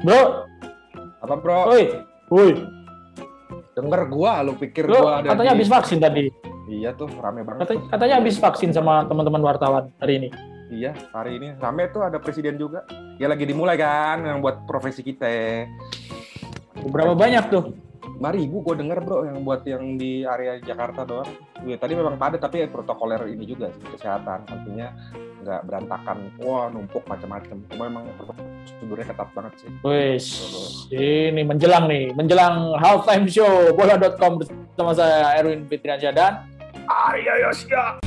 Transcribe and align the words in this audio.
Bro, 0.00 0.48
Apa 1.20 1.34
bro? 1.36 1.68
woi, 1.68 1.84
woi. 2.32 2.50
Denger 3.76 4.02
gua, 4.08 4.40
lu 4.40 4.56
pikir 4.56 4.88
Lo 4.88 5.04
gua 5.04 5.20
ada 5.20 5.36
katanya 5.36 5.52
di... 5.52 5.54
habis 5.60 5.68
vaksin 5.68 5.98
tadi. 6.00 6.24
Iya 6.70 6.94
tuh, 6.96 7.10
rame 7.20 7.44
banget. 7.44 7.66
Katanya, 7.66 7.82
katanya 7.92 8.14
habis 8.22 8.36
vaksin 8.40 8.70
sama 8.72 9.04
teman-teman 9.04 9.42
wartawan 9.44 9.92
hari 10.00 10.24
ini. 10.24 10.28
Iya, 10.70 10.94
hari 11.10 11.36
ini 11.36 11.58
rame 11.58 11.90
tuh 11.90 12.06
ada 12.06 12.16
presiden 12.22 12.56
juga. 12.56 12.86
Ya 13.20 13.28
lagi 13.28 13.44
dimulai 13.44 13.76
kan, 13.76 14.22
yang 14.24 14.40
buat 14.40 14.64
profesi 14.64 15.04
kita. 15.04 15.28
Berapa 16.88 17.12
banyak 17.12 17.44
tuh? 17.52 17.76
5 18.20 18.36
ribu 18.36 18.60
gue 18.60 18.84
denger 18.84 19.00
bro, 19.00 19.24
yang 19.24 19.40
buat 19.48 19.64
yang 19.64 19.96
di 19.96 20.28
area 20.28 20.60
Jakarta 20.60 21.08
doang. 21.08 21.24
Ya, 21.64 21.80
tadi 21.80 21.96
memang 21.96 22.20
padat, 22.20 22.44
tapi 22.44 22.68
protokoler 22.68 23.16
ini 23.32 23.48
juga 23.48 23.72
sih, 23.72 23.80
kesehatan. 23.96 24.44
Artinya 24.44 24.92
nggak 25.40 25.60
berantakan, 25.64 26.28
wah 26.44 26.68
numpuk 26.68 27.00
macam-macam. 27.08 27.64
Cuma 27.72 27.88
memang 27.88 28.04
prosedurnya 28.20 29.08
ketat 29.08 29.28
banget 29.32 29.52
sih. 29.64 29.72
Wis, 29.80 30.26
ini 30.92 31.48
menjelang 31.48 31.88
nih, 31.88 32.12
menjelang 32.12 32.76
halftime 32.76 33.24
show 33.24 33.72
bola.com 33.72 34.44
bersama 34.44 34.92
saya 34.92 35.40
Erwin 35.40 35.64
Fitriansyah 35.64 36.12
dan 36.12 36.44
Arya 36.92 37.48
Yosya. 37.48 38.04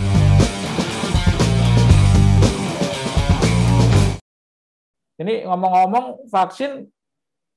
Ini 5.17 5.49
ngomong-ngomong 5.49 6.29
vaksin 6.29 6.85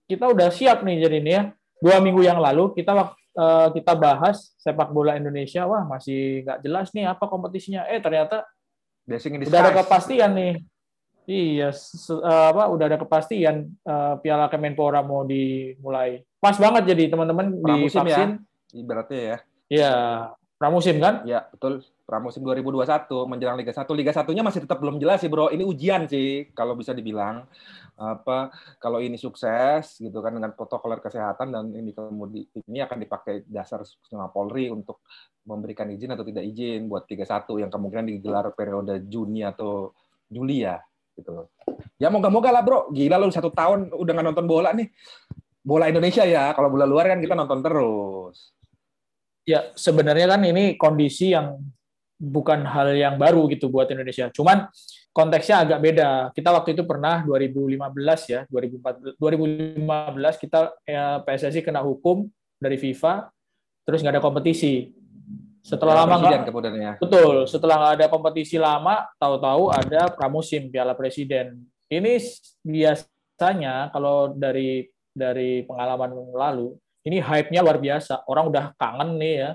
kita 0.08 0.24
udah 0.32 0.48
siap 0.48 0.80
nih 0.80 1.04
jadi 1.04 1.20
ini 1.20 1.32
ya. 1.36 1.52
Dua 1.86 2.02
minggu 2.02 2.26
yang 2.26 2.42
lalu 2.42 2.74
kita 2.74 3.14
eh, 3.38 3.68
kita 3.78 3.94
bahas 3.94 4.50
sepak 4.58 4.90
bola 4.90 5.14
Indonesia, 5.14 5.62
wah 5.70 5.86
masih 5.86 6.42
nggak 6.42 6.58
jelas 6.66 6.90
nih 6.90 7.06
apa 7.06 7.30
kompetisinya. 7.30 7.86
Eh 7.86 8.02
ternyata 8.02 8.42
udah 9.06 9.60
ada 9.62 9.72
kepastian 9.86 10.34
nih. 10.34 10.54
Iya, 11.26 11.70
eh, 11.70 12.46
apa 12.50 12.66
udah 12.66 12.84
ada 12.90 12.98
kepastian 12.98 13.70
eh, 13.70 14.14
Piala 14.18 14.50
Kemenpora 14.50 15.06
mau 15.06 15.22
dimulai. 15.22 16.26
Pas 16.42 16.58
banget 16.58 16.90
jadi 16.90 17.14
teman-teman 17.14 17.54
di 17.54 17.86
ya. 17.86 18.02
vaksin. 18.02 18.30
Ibaratnya 18.74 19.20
ya. 19.22 19.36
Iya, 19.66 19.94
pramusim 20.56 20.96
kan? 20.98 21.24
Ya, 21.28 21.46
betul. 21.52 21.84
Pramusim 22.06 22.42
2021 22.44 23.08
menjelang 23.26 23.58
Liga 23.58 23.74
1. 23.74 23.82
Liga 23.98 24.12
1-nya 24.14 24.42
masih 24.46 24.62
tetap 24.62 24.78
belum 24.78 24.96
jelas 25.02 25.20
sih, 25.20 25.30
Bro. 25.30 25.50
Ini 25.50 25.66
ujian 25.66 26.06
sih 26.06 26.50
kalau 26.54 26.78
bisa 26.78 26.94
dibilang. 26.94 27.44
Apa 27.96 28.52
kalau 28.76 29.00
ini 29.00 29.16
sukses 29.16 29.96
gitu 29.96 30.20
kan 30.20 30.36
dengan 30.36 30.52
protokoler 30.52 31.00
kesehatan 31.00 31.48
dan 31.48 31.72
ini 31.72 31.96
kemudian 31.96 32.44
ini 32.68 32.84
akan 32.84 33.00
dipakai 33.00 33.48
dasar 33.48 33.88
sama 33.88 34.28
Polri 34.28 34.68
untuk 34.68 35.00
memberikan 35.48 35.88
izin 35.88 36.12
atau 36.12 36.20
tidak 36.20 36.44
izin 36.44 36.92
buat 36.92 37.08
Liga 37.08 37.24
1 37.24 37.48
yang 37.56 37.72
kemungkinan 37.72 38.04
digelar 38.04 38.52
periode 38.52 39.00
Juni 39.08 39.48
atau 39.48 39.96
Juli 40.28 40.68
ya 40.68 40.76
gitu 41.16 41.32
loh. 41.32 41.46
Ya 41.96 42.12
moga-moga 42.12 42.52
lah, 42.52 42.60
Bro. 42.60 42.92
Gila 42.92 43.16
lu 43.16 43.32
satu 43.32 43.48
tahun 43.48 43.88
udah 43.96 44.12
nggak 44.12 44.26
nonton 44.28 44.46
bola 44.46 44.76
nih. 44.76 44.92
Bola 45.64 45.88
Indonesia 45.88 46.22
ya. 46.28 46.52
Kalau 46.52 46.68
bola 46.68 46.84
luar 46.84 47.08
kan 47.08 47.18
kita 47.18 47.32
nonton 47.32 47.64
terus. 47.64 48.52
Ya, 49.46 49.70
sebenarnya 49.78 50.34
kan 50.34 50.42
ini 50.42 50.74
kondisi 50.74 51.30
yang 51.30 51.62
bukan 52.18 52.66
hal 52.66 52.96
yang 52.98 53.14
baru 53.14 53.46
gitu 53.46 53.70
buat 53.70 53.86
Indonesia. 53.94 54.26
Cuman 54.34 54.66
konteksnya 55.14 55.62
agak 55.62 55.78
beda. 55.80 56.10
Kita 56.34 56.50
waktu 56.50 56.74
itu 56.74 56.82
pernah 56.82 57.22
2015 57.22 57.78
ya, 58.26 58.40
2014 58.50 59.16
2015 59.16 60.42
kita 60.42 60.58
ya, 60.82 61.22
PSSI 61.22 61.62
kena 61.62 61.80
hukum 61.80 62.26
dari 62.58 62.76
FIFA 62.76 63.30
terus 63.86 64.02
nggak 64.02 64.18
ada 64.18 64.24
kompetisi. 64.24 64.90
Setelah 65.62 65.94
Piala 65.98 66.06
lama 66.06 66.14
nggak 66.18 66.74
ya. 66.78 66.92
Betul, 66.98 67.36
setelah 67.46 67.74
nggak 67.78 67.94
ada 68.02 68.06
kompetisi 68.10 68.56
lama, 68.58 69.06
tahu-tahu 69.18 69.70
ada 69.70 70.10
pramusim 70.10 70.70
Piala 70.70 70.94
Presiden. 70.98 71.58
Ini 71.86 72.18
biasanya 72.66 73.94
kalau 73.94 74.34
dari 74.34 74.90
dari 75.14 75.62
pengalaman 75.64 76.12
lalu, 76.34 76.74
ini 77.06 77.22
hype-nya 77.22 77.62
luar 77.62 77.78
biasa. 77.78 78.26
Orang 78.26 78.50
udah 78.50 78.74
kangen 78.74 79.14
nih 79.16 79.34
ya, 79.38 79.50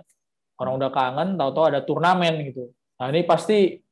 orang 0.56 0.74
udah 0.80 0.90
kangen, 0.90 1.36
tahu-tahu 1.36 1.66
ada 1.68 1.80
turnamen 1.84 2.48
gitu. 2.48 2.72
Nah 2.96 3.12
ini 3.12 3.28
pasti 3.28 3.84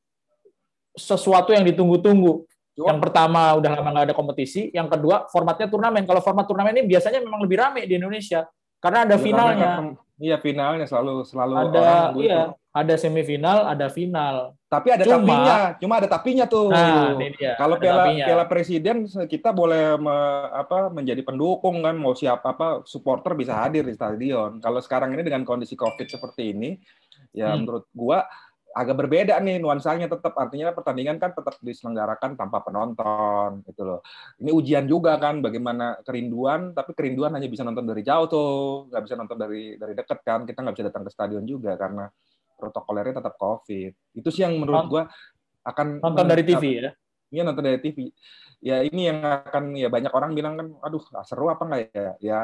sesuatu 0.96 1.52
yang 1.52 1.62
ditunggu-tunggu. 1.68 2.48
Yang 2.80 2.98
pertama 3.04 3.60
udah 3.60 3.70
lama 3.76 3.88
nggak 3.92 4.06
ada 4.08 4.16
kompetisi, 4.16 4.72
yang 4.72 4.88
kedua 4.88 5.28
formatnya 5.28 5.68
turnamen. 5.68 6.08
Kalau 6.08 6.24
format 6.24 6.48
turnamen 6.48 6.72
ini 6.80 6.88
biasanya 6.88 7.20
memang 7.20 7.44
lebih 7.44 7.60
rame 7.60 7.84
di 7.84 8.00
Indonesia 8.00 8.48
karena 8.80 9.04
ada 9.04 9.20
finalnya. 9.20 9.92
Iya 10.20 10.36
finalnya 10.36 10.84
selalu 10.84 11.24
selalu 11.24 11.54
Ada 11.56 11.80
orang 11.80 12.12
iya, 12.20 12.40
itu. 12.44 12.52
ada 12.70 12.94
semifinal, 12.94 13.58
ada 13.64 13.88
final. 13.88 14.52
Tapi 14.68 14.88
ada 14.92 15.02
Cuma- 15.02 15.16
tapinya, 15.18 15.56
cuma 15.74 15.94
ada 15.96 16.06
tapinya 16.06 16.44
tuh. 16.44 16.68
Nah, 16.68 17.16
dia. 17.16 17.56
Kalau 17.56 17.74
piala 17.74 18.04
tapinya. 18.04 18.24
piala 18.28 18.44
presiden 18.44 18.96
kita 19.24 19.50
boleh 19.50 19.96
me- 19.96 20.12
apa 20.54 20.92
menjadi 20.92 21.24
pendukung 21.24 21.80
kan 21.80 21.96
mau 21.96 22.12
siapa 22.12 22.52
apa 22.52 22.84
supporter 22.84 23.32
bisa 23.32 23.56
hadir 23.56 23.82
di 23.82 23.96
stadion. 23.96 24.60
Kalau 24.60 24.78
sekarang 24.78 25.10
ini 25.10 25.24
dengan 25.24 25.42
kondisi 25.42 25.72
Covid 25.72 26.06
seperti 26.06 26.52
ini 26.52 26.76
ya 27.32 27.50
Hmm. 27.50 27.64
menurut 27.64 27.88
gua 27.90 28.28
agak 28.70 28.96
berbeda 29.02 29.34
nih 29.42 29.58
nuansanya 29.58 30.06
tetap 30.06 30.38
artinya 30.38 30.70
pertandingan 30.70 31.18
kan 31.18 31.34
tetap 31.34 31.58
diselenggarakan 31.58 32.38
tanpa 32.38 32.62
penonton 32.62 33.66
gitu 33.66 33.82
loh. 33.82 34.00
Ini 34.38 34.50
ujian 34.54 34.84
juga 34.86 35.18
kan 35.18 35.42
bagaimana 35.42 35.98
kerinduan 36.06 36.70
tapi 36.70 36.94
kerinduan 36.94 37.34
hanya 37.34 37.50
bisa 37.50 37.66
nonton 37.66 37.86
dari 37.86 38.06
jauh 38.06 38.30
tuh, 38.30 38.86
nggak 38.90 39.02
bisa 39.02 39.14
nonton 39.18 39.38
dari 39.38 39.74
dari 39.74 39.94
dekat 39.98 40.18
kan. 40.22 40.46
Kita 40.46 40.62
nggak 40.62 40.74
bisa 40.78 40.86
datang 40.86 41.02
ke 41.02 41.10
stadion 41.10 41.44
juga 41.44 41.74
karena 41.74 42.06
protokolernya 42.54 43.18
tetap 43.18 43.34
Covid. 43.34 43.92
Itu 44.14 44.28
sih 44.30 44.46
yang 44.46 44.54
menurut 44.54 44.86
gua 44.86 45.02
akan 45.66 45.98
nonton 45.98 46.26
dari 46.30 46.42
TV 46.46 46.64
ya. 46.78 46.92
Iya 47.30 47.42
nonton 47.46 47.64
dari 47.66 47.78
TV. 47.82 48.10
Ya 48.60 48.84
ini 48.84 49.08
yang 49.08 49.24
akan 49.24 49.72
ya 49.72 49.88
banyak 49.88 50.12
orang 50.12 50.36
bilang 50.36 50.54
kan, 50.60 50.68
aduh 50.84 51.00
seru 51.24 51.48
apa 51.48 51.64
enggak 51.64 51.80
ya? 51.96 52.12
Ya 52.20 52.38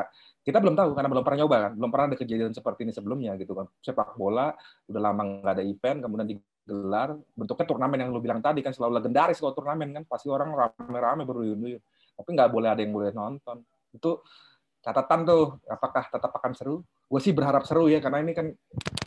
kita 0.48 0.64
belum 0.64 0.72
tahu 0.72 0.96
karena 0.96 1.12
belum 1.12 1.20
pernah 1.20 1.38
nyoba 1.44 1.56
kan, 1.68 1.72
belum 1.76 1.90
pernah 1.92 2.06
ada 2.08 2.16
kejadian 2.16 2.52
seperti 2.56 2.88
ini 2.88 2.92
sebelumnya 2.96 3.36
gitu 3.36 3.52
kan. 3.52 3.68
Sepak 3.84 4.16
bola 4.16 4.56
udah 4.88 5.00
lama 5.00 5.22
nggak 5.44 5.54
ada 5.60 5.64
event, 5.64 5.98
kemudian 6.08 6.28
digelar 6.32 7.20
bentuknya 7.36 7.66
turnamen 7.68 7.98
yang 8.00 8.10
lu 8.16 8.24
bilang 8.24 8.40
tadi 8.40 8.64
kan 8.64 8.72
selalu 8.72 9.04
legendaris 9.04 9.36
kalau 9.44 9.52
turnamen 9.52 9.92
kan 9.92 10.02
pasti 10.08 10.32
orang 10.32 10.56
rame-rame 10.56 11.28
berduyun-duyun. 11.28 11.82
Tapi 12.16 12.28
nggak 12.32 12.48
boleh 12.48 12.68
ada 12.72 12.80
yang 12.80 12.96
boleh 12.96 13.12
nonton. 13.12 13.60
Itu 13.92 14.24
catatan 14.80 15.20
tuh 15.28 15.60
apakah 15.68 16.08
tetap 16.08 16.32
akan 16.32 16.52
seru? 16.56 16.80
Gue 17.12 17.20
sih 17.20 17.36
berharap 17.36 17.68
seru 17.68 17.92
ya 17.92 18.00
karena 18.00 18.24
ini 18.24 18.32
kan 18.32 18.48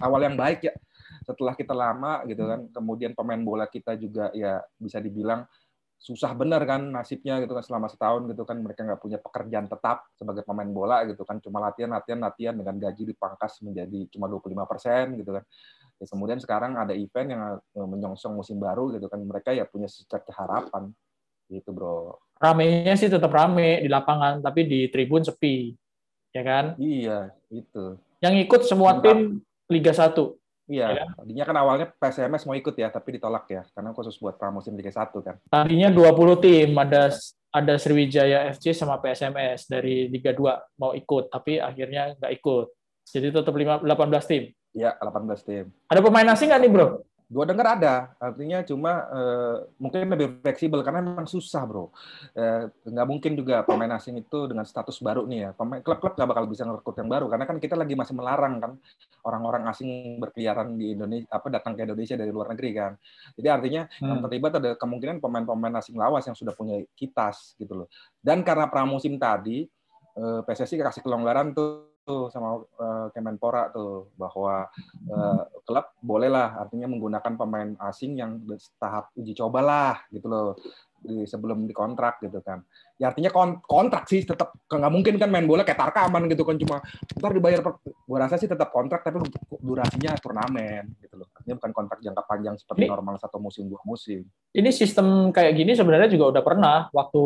awal 0.06 0.22
yang 0.22 0.38
baik 0.38 0.62
ya. 0.62 0.78
Setelah 1.26 1.58
kita 1.58 1.74
lama 1.74 2.22
gitu 2.30 2.46
kan, 2.46 2.70
kemudian 2.70 3.18
pemain 3.18 3.42
bola 3.42 3.66
kita 3.66 3.98
juga 3.98 4.30
ya 4.38 4.62
bisa 4.78 5.02
dibilang 5.02 5.42
susah 6.00 6.32
bener 6.32 6.64
kan 6.64 6.80
nasibnya 6.80 7.44
gitu 7.44 7.52
kan 7.52 7.60
selama 7.60 7.92
setahun 7.92 8.24
gitu 8.32 8.48
kan 8.48 8.56
mereka 8.64 8.88
nggak 8.88 9.04
punya 9.04 9.20
pekerjaan 9.20 9.68
tetap 9.68 10.08
sebagai 10.16 10.48
pemain 10.48 10.72
bola 10.72 11.04
gitu 11.04 11.28
kan 11.28 11.44
cuma 11.44 11.60
latihan 11.60 11.92
latihan 11.92 12.24
latihan 12.24 12.56
dengan 12.56 12.80
gaji 12.80 13.04
dipangkas 13.12 13.60
menjadi 13.60 14.08
cuma 14.16 14.32
25 14.32 14.64
persen 14.64 15.06
gitu 15.20 15.36
kan 15.36 15.44
ya, 16.00 16.06
kemudian 16.08 16.40
sekarang 16.40 16.80
ada 16.80 16.96
event 16.96 17.28
yang 17.28 17.42
eh, 17.60 17.88
menyongsong 17.88 18.32
musim 18.32 18.56
baru 18.64 18.96
gitu 18.96 19.12
kan 19.12 19.20
mereka 19.20 19.52
ya 19.52 19.68
punya 19.68 19.92
secerca 19.92 20.32
harapan 20.40 20.88
gitu 21.52 21.76
bro 21.76 22.16
Ramenya 22.40 22.96
sih 22.96 23.12
tetap 23.12 23.36
rame 23.36 23.84
di 23.84 23.92
lapangan, 23.92 24.40
tapi 24.40 24.64
di 24.64 24.88
tribun 24.88 25.28
sepi. 25.28 25.76
Ya 26.32 26.46
kan? 26.46 26.80
iya 26.80 27.36
itu 27.52 28.00
Yang 28.24 28.48
ikut 28.48 28.62
semua 28.64 28.96
Mantap. 28.96 29.12
tim 29.12 29.20
Liga 29.68 29.92
1. 29.92 30.39
Iya 30.70 30.88
Ya. 30.94 31.06
tadinya 31.12 31.44
kan 31.44 31.56
awalnya 31.58 31.88
PSMS 31.92 32.46
mau 32.46 32.54
ikut 32.54 32.72
ya 32.74 32.88
tapi 32.88 33.18
ditolak 33.18 33.50
ya 33.50 33.66
karena 33.70 33.90
khusus 33.92 34.16
buat 34.16 34.38
pramusim 34.38 34.78
Liga 34.78 34.94
1 34.94 35.10
kan 35.20 35.36
Tadinya 35.44 35.90
20 35.90 36.06
tim, 36.38 36.70
ada 36.74 37.10
ada 37.50 37.74
Sriwijaya 37.76 38.46
FC 38.48 38.72
sama 38.72 39.02
PSMS 39.02 39.66
dari 39.66 40.06
Liga 40.06 40.30
2 40.32 40.46
mau 40.78 40.94
ikut, 40.94 41.28
tapi 41.28 41.58
akhirnya 41.58 42.14
nggak 42.16 42.34
ikut. 42.38 42.66
Jadi 43.04 43.34
tetap 43.34 43.50
lima- 43.52 43.82
18 43.82 44.22
tim. 44.24 44.44
ya 44.70 44.94
18 44.96 45.42
tim 45.42 45.66
Ada 45.90 45.98
pemain 45.98 46.30
asing 46.30 46.54
nggak 46.54 46.62
nih, 46.62 46.70
Bro? 46.70 46.88
Gue 47.30 47.46
dengar 47.46 47.78
ada, 47.78 48.18
artinya 48.18 48.66
cuma 48.66 49.06
eh, 49.06 49.58
mungkin 49.78 50.10
lebih 50.10 50.42
fleksibel 50.42 50.82
karena 50.82 51.06
memang 51.06 51.30
susah 51.30 51.62
bro. 51.62 51.94
Eh, 52.34 52.74
nggak 52.90 53.06
mungkin 53.06 53.38
juga 53.38 53.62
pemain 53.62 53.94
asing 53.94 54.18
itu 54.18 54.50
dengan 54.50 54.66
status 54.66 54.98
baru 54.98 55.30
nih 55.30 55.40
ya. 55.46 55.50
Pemain 55.54 55.78
klub-klub 55.86 56.18
nggak 56.18 56.26
bakal 56.26 56.50
bisa 56.50 56.66
ngerekrut 56.66 56.98
yang 56.98 57.10
baru 57.14 57.30
karena 57.30 57.46
kan 57.46 57.62
kita 57.62 57.78
lagi 57.78 57.94
masih 57.94 58.18
melarang 58.18 58.58
kan 58.58 58.72
orang-orang 59.22 59.70
asing 59.70 60.18
berkeliaran 60.18 60.74
di 60.74 60.98
Indonesia, 60.98 61.30
apa 61.30 61.54
datang 61.54 61.78
ke 61.78 61.86
Indonesia 61.86 62.18
dari 62.18 62.32
luar 62.34 62.50
negeri 62.50 62.70
kan. 62.74 62.92
Jadi 63.38 63.48
artinya 63.48 63.82
yang 64.02 64.18
Hmm. 64.18 64.26
terlibat 64.26 64.52
ada 64.58 64.72
kemungkinan 64.74 65.22
pemain-pemain 65.22 65.78
asing 65.78 66.02
lawas 66.02 66.26
yang 66.26 66.34
sudah 66.34 66.58
punya 66.58 66.82
kitas 66.98 67.54
gitu 67.62 67.86
loh. 67.86 67.88
Dan 68.18 68.42
karena 68.42 68.66
pramusim 68.66 69.22
tadi 69.22 69.70
eh, 70.18 70.42
PSSI 70.50 70.82
kasih 70.82 71.06
kelonggaran 71.06 71.54
tuh 71.54 71.89
tuh 72.10 72.34
sama 72.34 72.58
eh, 72.58 73.08
Kemenpora 73.14 73.70
tuh 73.70 74.10
bahwa 74.18 74.66
eh, 75.06 75.42
klub 75.62 75.86
bolehlah 76.02 76.58
artinya 76.58 76.90
menggunakan 76.90 77.38
pemain 77.38 77.78
asing 77.86 78.18
yang 78.18 78.42
tahap 78.82 79.14
uji 79.14 79.38
coba 79.38 79.62
lah 79.62 79.94
gitu 80.10 80.26
loh 80.26 80.58
di, 81.00 81.24
sebelum 81.24 81.64
dikontrak 81.70 82.20
gitu 82.26 82.42
kan. 82.42 82.66
Ya 83.00 83.14
artinya 83.14 83.32
kon- 83.32 83.62
kontrak 83.64 84.10
sih 84.10 84.26
tetap 84.26 84.52
nggak 84.68 84.92
mungkin 84.92 85.16
kan 85.16 85.30
main 85.32 85.46
bola 85.48 85.64
kayak 85.64 85.80
tarkaman 85.80 86.28
gitu 86.28 86.44
kan 86.44 86.60
cuma 86.60 86.82
ntar 87.16 87.32
dibayar 87.32 87.64
per, 87.64 87.80
gua 88.04 88.26
rasa 88.28 88.36
sih 88.36 88.50
tetap 88.50 88.74
kontrak 88.74 89.06
tapi 89.06 89.22
durasinya 89.62 90.18
turnamen 90.20 90.90
gitu 91.00 91.16
loh. 91.24 91.30
Artinya 91.38 91.56
bukan 91.62 91.72
kontrak 91.72 92.00
jangka 92.04 92.24
panjang 92.26 92.56
seperti 92.58 92.84
Ini- 92.84 92.92
normal 92.92 93.16
satu 93.22 93.38
musim 93.40 93.70
dua 93.70 93.80
musim. 93.86 94.26
Ini 94.52 94.70
sistem 94.74 95.30
kayak 95.32 95.54
gini 95.56 95.72
sebenarnya 95.78 96.10
juga 96.12 96.36
udah 96.36 96.44
pernah 96.44 96.78
waktu 96.92 97.24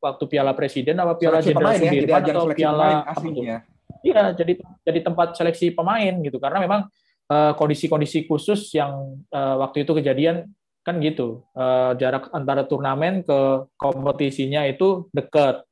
waktu 0.00 0.24
Piala 0.30 0.54
Presiden 0.56 0.96
apa 0.96 1.18
Piala 1.18 1.42
Jenderal 1.42 1.76
ya, 1.76 1.90
Sudirman 1.90 2.22
atau 2.22 2.44
Piala 2.54 2.88
aslinya. 3.10 3.58
Iya, 4.06 4.22
jadi 4.38 4.52
jadi 4.86 4.98
tempat 5.02 5.34
seleksi 5.34 5.74
pemain 5.74 6.14
gitu 6.22 6.38
karena 6.38 6.62
memang 6.62 6.86
eh, 7.26 7.52
kondisi-kondisi 7.58 8.22
uh, 8.22 8.26
khusus 8.30 8.70
yang 8.70 9.18
uh, 9.34 9.58
waktu 9.66 9.82
itu 9.82 9.92
kejadian 9.98 10.46
kan 10.86 11.02
gitu 11.02 11.42
uh, 11.58 11.98
jarak 11.98 12.30
antara 12.30 12.62
turnamen 12.62 13.26
ke 13.26 13.66
kompetisinya 13.74 14.62
itu 14.70 15.10
dekat 15.10 15.66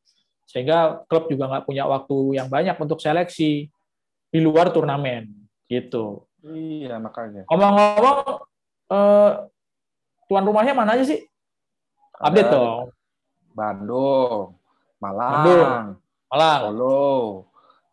sehingga 0.50 1.06
klub 1.06 1.30
juga 1.30 1.46
nggak 1.46 1.64
punya 1.70 1.86
waktu 1.86 2.34
yang 2.34 2.50
banyak 2.50 2.74
untuk 2.82 2.98
seleksi 2.98 3.70
di 4.34 4.38
luar 4.42 4.74
turnamen 4.74 5.30
gitu. 5.70 6.26
Iya 6.44 7.00
makanya. 7.00 7.46
Ngomong-ngomong, 7.48 8.18
uh, 8.92 9.30
tuan 10.28 10.44
rumahnya 10.44 10.74
mana 10.76 10.98
aja 10.98 11.06
sih? 11.06 11.24
Update 12.20 12.50
dong. 12.50 12.90
Bandung, 13.54 14.58
Malang, 14.98 15.32
Bandung, 15.46 15.70
Malang, 16.26 16.60
Solo. 16.74 16.98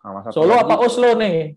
Nah, 0.01 0.33
Solo 0.33 0.57
apa 0.57 0.75
Oslo 0.81 1.13
nih? 1.13 1.53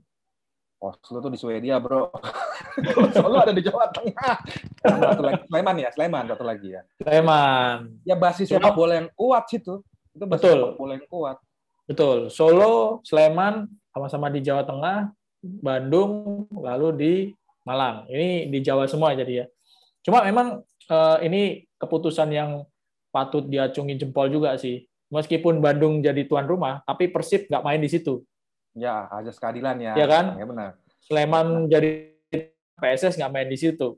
Oslo 0.76 1.25
tuh 1.25 1.32
di 1.32 1.41
Swedia, 1.41 1.81
bro. 1.81 2.12
Solo 3.17 3.41
ada 3.41 3.56
di 3.56 3.64
Jawa 3.64 3.88
Tengah. 3.88 4.37
Satu 4.85 5.23
lagi, 5.25 5.43
Sleman 5.49 5.76
ya, 5.81 5.88
Sleman 5.96 6.25
satu 6.29 6.44
lagi 6.44 6.69
ya. 6.76 6.82
Sleman. 7.00 8.05
Ya 8.05 8.17
basis 8.20 8.52
sepak 8.52 8.76
bola 8.76 9.00
yang 9.00 9.08
kuat 9.17 9.49
sih 9.49 9.64
tuh. 9.64 9.81
Itu 10.12 10.29
basis 10.29 10.44
Betul. 10.44 10.58
sepak 10.61 10.76
bola 10.76 10.93
yang 11.00 11.06
kuat. 11.08 11.37
Betul. 11.88 12.19
Solo, 12.29 13.00
Sleman, 13.00 13.64
sama-sama 13.96 14.29
di 14.29 14.44
Jawa 14.44 14.69
Tengah, 14.69 15.08
Bandung, 15.41 16.44
lalu 16.52 16.88
di 16.93 17.12
Malang. 17.64 18.05
Ini 18.12 18.52
di 18.52 18.58
Jawa 18.61 18.85
semua 18.85 19.17
jadi 19.17 19.44
ya. 19.44 19.46
Cuma 20.05 20.20
memang 20.20 20.61
uh, 20.93 21.19
ini 21.25 21.64
keputusan 21.81 22.29
yang 22.29 22.69
patut 23.08 23.49
diacungi 23.49 23.96
jempol 23.96 24.29
juga 24.29 24.52
sih. 24.61 24.85
Meskipun 25.08 25.64
Bandung 25.64 26.05
jadi 26.05 26.29
tuan 26.29 26.44
rumah, 26.44 26.85
tapi 26.85 27.08
Persib 27.08 27.49
nggak 27.49 27.64
main 27.64 27.81
di 27.81 27.88
situ. 27.88 28.20
Ya, 28.75 29.06
ajas 29.15 29.38
keadilan 29.38 29.79
ya. 29.79 29.94
Ya 29.94 30.06
kan? 30.11 30.35
Ya 30.35 30.44
benar. 30.44 30.71
Sleman 31.06 31.71
jadi 31.71 32.11
PSS 32.75 33.17
nggak 33.23 33.32
main 33.32 33.49
di 33.49 33.59
situ. 33.59 33.94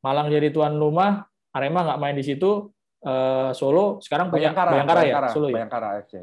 Malang 0.00 0.32
jadi 0.32 0.48
tuan 0.48 0.80
rumah, 0.80 1.28
Arema 1.52 1.84
nggak 1.84 2.00
main 2.00 2.16
di 2.16 2.24
situ. 2.24 2.72
Uh, 3.06 3.52
Solo 3.54 4.02
sekarang 4.02 4.32
punya 4.32 4.50
Bayangkara, 4.50 4.70
Bayangkara, 4.72 5.00
Bayangkara 5.04 5.28
ya, 5.28 5.34
Solo 5.36 5.46
ya. 5.52 5.54
Bayangkara 5.60 5.88
FC. 6.02 6.14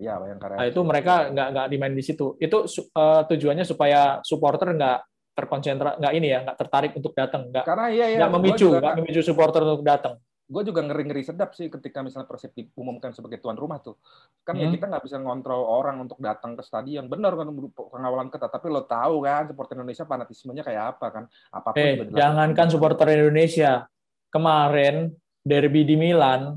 Iya, 0.00 0.14
Bayangkara. 0.18 0.54
Nah, 0.58 0.66
itu 0.66 0.80
mereka 0.82 1.14
nggak 1.30 1.48
nggak 1.52 1.66
dimain 1.68 1.94
di 1.94 2.04
situ. 2.04 2.26
Itu 2.40 2.64
uh, 2.96 3.22
tujuannya 3.28 3.64
supaya 3.68 4.18
supporter 4.24 4.72
nggak 4.72 4.98
terkonsentrasi, 5.36 5.96
nggak 6.00 6.12
ini 6.16 6.28
ya, 6.32 6.38
nggak 6.48 6.58
tertarik 6.58 6.92
untuk 6.96 7.12
datang, 7.12 7.48
nggak 7.48 7.64
karena 7.64 7.86
iya, 7.88 8.06
iya, 8.12 8.18
nggak 8.20 8.32
memicu, 8.36 8.68
nggak 8.68 8.94
memicu 9.00 9.20
supporter 9.24 9.64
untuk 9.64 9.80
datang 9.80 10.20
gue 10.52 10.62
juga 10.68 10.84
ngeri-ngeri 10.84 11.24
sedap 11.24 11.56
sih 11.56 11.72
ketika 11.72 12.04
misalnya 12.04 12.28
Persib 12.28 12.52
diumumkan 12.52 13.16
sebagai 13.16 13.40
tuan 13.40 13.56
rumah 13.56 13.80
tuh. 13.80 13.96
Kan 14.44 14.60
ya 14.60 14.68
hmm. 14.68 14.72
ya 14.72 14.76
kita 14.76 14.84
nggak 14.92 15.04
bisa 15.08 15.16
ngontrol 15.16 15.64
orang 15.64 16.04
untuk 16.04 16.20
datang 16.20 16.52
ke 16.52 16.60
stadion. 16.60 17.08
Benar 17.08 17.32
kan 17.32 17.48
pengawalan 17.72 18.28
ketat, 18.28 18.52
tapi 18.52 18.68
lo 18.68 18.84
tahu 18.84 19.24
kan 19.24 19.48
supporter 19.48 19.80
Indonesia 19.80 20.04
fanatismenya 20.04 20.62
kayak 20.62 20.84
apa 20.96 21.06
kan? 21.08 21.24
Apa 21.48 21.68
pun 21.72 21.80
eh, 21.80 22.04
jangankan 22.12 22.66
supporter 22.68 23.08
Indonesia. 23.16 23.88
Kemarin 24.32 25.12
derby 25.44 25.84
di 25.84 25.96
Milan 25.96 26.56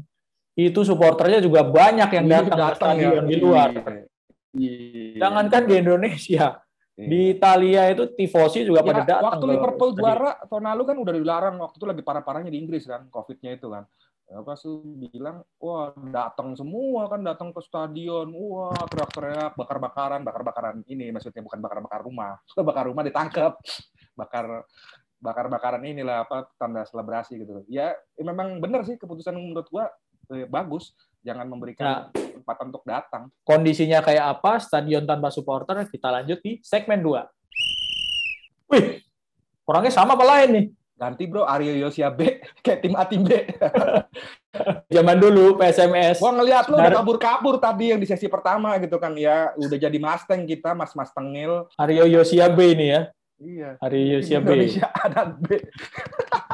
itu 0.56 0.88
supporternya 0.88 1.44
juga 1.44 1.68
banyak 1.68 2.10
yang 2.16 2.26
iya, 2.28 2.36
datang, 2.40 2.60
ke 2.72 2.76
stadion 2.80 3.24
ya. 3.24 3.30
di 3.32 3.36
luar. 3.40 3.70
Iya. 4.56 5.20
Jangankan 5.20 5.64
di 5.68 5.74
Indonesia. 5.76 6.65
Di 6.96 7.36
Italia 7.36 7.92
itu 7.92 8.08
tifosi 8.16 8.64
juga 8.64 8.80
ya, 8.80 8.88
pada 8.88 9.02
datang. 9.04 9.36
Waktu 9.36 9.46
Liverpool 9.52 9.92
ke, 9.92 10.00
juara 10.00 10.32
tahun 10.48 10.64
lalu 10.72 10.84
kan 10.88 10.98
udah 11.04 11.14
dilarang 11.20 11.56
waktu 11.60 11.76
itu 11.76 11.88
lagi 11.92 12.02
parah-parahnya 12.08 12.48
di 12.48 12.60
Inggris 12.64 12.88
kan, 12.88 13.12
COVID-nya 13.12 13.60
itu 13.60 13.68
kan. 13.68 13.84
Ya, 14.26 14.42
pas 14.42 14.58
tuh 14.58 14.82
bilang, 15.12 15.44
wah 15.62 15.94
datang 16.10 16.56
semua 16.58 17.06
kan 17.12 17.22
datang 17.22 17.52
ke 17.52 17.62
stadion, 17.62 18.32
wah 18.34 18.74
teriak-teriak, 18.88 19.54
bakar-bakaran, 19.60 20.24
bakar-bakaran 20.24 20.76
ini 20.88 21.12
maksudnya 21.12 21.44
bukan 21.44 21.60
bakar-bakar 21.60 22.00
rumah, 22.02 22.40
bakar 22.72 22.88
rumah 22.88 23.04
ditangkap, 23.04 23.60
bakar 24.20 24.64
bakar-bakaran 25.20 25.84
inilah 25.84 26.24
apa 26.24 26.48
tanda 26.56 26.88
selebrasi 26.88 27.44
gitu. 27.44 27.68
Ya, 27.68 27.92
ya 28.16 28.24
memang 28.24 28.64
benar 28.64 28.88
sih 28.88 28.96
keputusan 28.96 29.36
menurut 29.36 29.68
gua 29.68 29.92
eh, 30.32 30.48
bagus 30.48 30.96
jangan 31.26 31.50
memberikan 31.50 31.86
nah, 31.90 32.00
kesempatan 32.14 32.66
untuk 32.70 32.86
datang. 32.86 33.24
Kondisinya 33.42 34.06
kayak 34.06 34.38
apa? 34.38 34.62
Stadion 34.62 35.10
tanpa 35.10 35.34
supporter. 35.34 35.82
Kita 35.90 36.14
lanjut 36.14 36.38
di 36.46 36.62
segmen 36.62 37.02
2. 37.02 38.70
Wih, 38.70 39.02
orangnya 39.66 39.90
sama 39.90 40.14
apa 40.14 40.26
lain 40.26 40.50
nih? 40.54 40.66
Ganti 40.96 41.28
bro, 41.28 41.44
Aryo 41.44 41.76
Yosia 41.76 42.08
B, 42.08 42.40
kayak 42.64 42.80
tim 42.80 42.96
A 42.96 43.04
tim 43.04 43.26
B. 43.26 43.36
Zaman 44.96 45.20
dulu 45.20 45.60
PSMS. 45.60 46.24
Gua 46.24 46.32
ngeliat 46.32 46.72
lu 46.72 46.80
udah 46.80 46.94
kabur-kabur 47.04 47.60
tadi 47.60 47.92
yang 47.92 48.00
di 48.00 48.08
sesi 48.08 48.32
pertama 48.32 48.80
gitu 48.80 48.96
kan 48.96 49.12
ya, 49.12 49.52
udah 49.60 49.76
jadi 49.76 49.98
Mustang 50.00 50.48
kita, 50.48 50.72
Mas 50.72 50.96
Mas 50.96 51.12
Tengil. 51.12 51.68
Aryo 51.76 52.08
Yosia 52.08 52.48
B 52.48 52.80
ini 52.80 52.96
ya. 52.96 53.02
Iya. 53.36 53.70
Aryo 53.84 54.04
Yosia 54.16 54.40
B. 54.40 54.48
Indonesia 54.56 54.88
ada 54.96 55.22
B. 55.36 55.48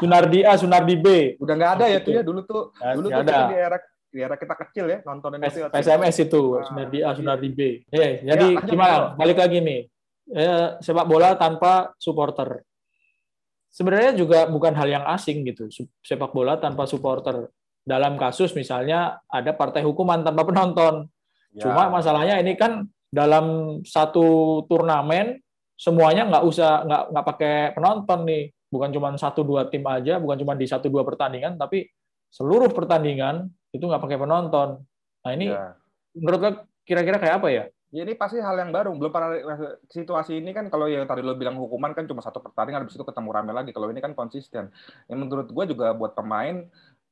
Sunardi 0.01 0.39
A, 0.41 0.57
Sunardi 0.57 0.95
B. 0.97 1.07
Udah 1.37 1.53
nggak 1.53 1.71
ada 1.77 1.85
ya 1.85 1.99
tuh 2.01 2.11
ya 2.17 2.25
dulu 2.25 2.41
tuh. 2.41 2.73
Dulu 2.73 3.07
tuh 3.13 3.21
ada. 3.21 3.53
di 3.53 3.55
era 3.61 3.77
di 4.11 4.19
era 4.19 4.35
kita 4.35 4.59
kecil 4.59 4.85
ya 4.91 4.99
nontonin 5.07 5.39
itu. 5.39 5.63
SMS 5.71 6.15
itu, 6.27 6.41
nah, 6.59 6.67
Sunardi 6.67 6.99
A, 6.99 7.09
Sunardi 7.15 7.49
B. 7.49 7.59
Eh, 7.87 8.19
jadi 8.27 8.47
ya, 8.59 8.67
gimana? 8.67 9.15
Balik 9.15 9.39
lagi 9.39 9.63
nih. 9.63 9.81
Eh, 10.35 10.67
sepak 10.83 11.07
bola 11.07 11.39
tanpa 11.39 11.95
supporter. 11.95 12.59
Sebenarnya 13.71 14.11
juga 14.19 14.51
bukan 14.51 14.75
hal 14.75 14.87
yang 14.91 15.05
asing 15.07 15.47
gitu. 15.47 15.71
Sepak 16.03 16.35
bola 16.35 16.59
tanpa 16.59 16.83
supporter. 16.83 17.47
Dalam 17.81 18.19
kasus 18.19 18.51
misalnya 18.51 19.23
ada 19.31 19.55
partai 19.55 19.81
hukuman 19.87 20.21
tanpa 20.27 20.43
penonton. 20.43 21.07
Ya. 21.55 21.65
Cuma 21.65 21.87
masalahnya 21.87 22.37
ini 22.43 22.59
kan 22.59 22.83
dalam 23.07 23.79
satu 23.87 24.59
turnamen 24.67 25.39
semuanya 25.79 26.27
nggak 26.27 26.43
usah 26.45 26.83
nggak 26.83 27.03
nggak 27.15 27.25
pakai 27.31 27.55
penonton 27.73 28.19
nih. 28.27 28.43
Bukan 28.71 28.91
cuma 28.95 29.11
satu 29.19 29.43
dua 29.43 29.67
tim 29.67 29.83
aja, 29.83 30.15
bukan 30.19 30.39
cuma 30.39 30.55
di 30.55 30.63
satu 30.63 30.87
dua 30.87 31.03
pertandingan, 31.03 31.59
tapi 31.59 31.91
seluruh 32.31 32.71
pertandingan 32.71 33.51
itu 33.71 33.83
nggak 33.83 34.03
pakai 34.03 34.19
penonton. 34.19 34.83
Nah 35.23 35.31
ini 35.31 35.51
ya. 35.51 35.75
menurut 36.15 36.39
lo 36.39 36.51
kira-kira 36.83 37.17
kayak 37.17 37.35
apa 37.39 37.47
ya? 37.51 37.63
Ya 37.91 38.07
ini 38.07 38.15
pasti 38.15 38.39
hal 38.39 38.55
yang 38.55 38.71
baru. 38.71 38.95
Belum 38.95 39.11
pernah 39.11 39.35
situasi 39.91 40.39
ini 40.39 40.55
kan 40.55 40.71
kalau 40.71 40.87
yang 40.87 41.03
tadi 41.03 41.19
lo 41.19 41.35
bilang 41.35 41.59
hukuman 41.59 41.91
kan 41.91 42.07
cuma 42.07 42.23
satu 42.23 42.39
pertandingan 42.39 42.87
habis 42.87 42.95
itu 42.95 43.03
ketemu 43.03 43.29
rame 43.35 43.51
lagi. 43.51 43.75
Kalau 43.75 43.91
ini 43.91 43.99
kan 43.99 44.15
konsisten. 44.15 44.71
Yang 45.11 45.17
menurut 45.19 45.47
gue 45.51 45.65
juga 45.75 45.91
buat 45.91 46.15
pemain 46.15 46.71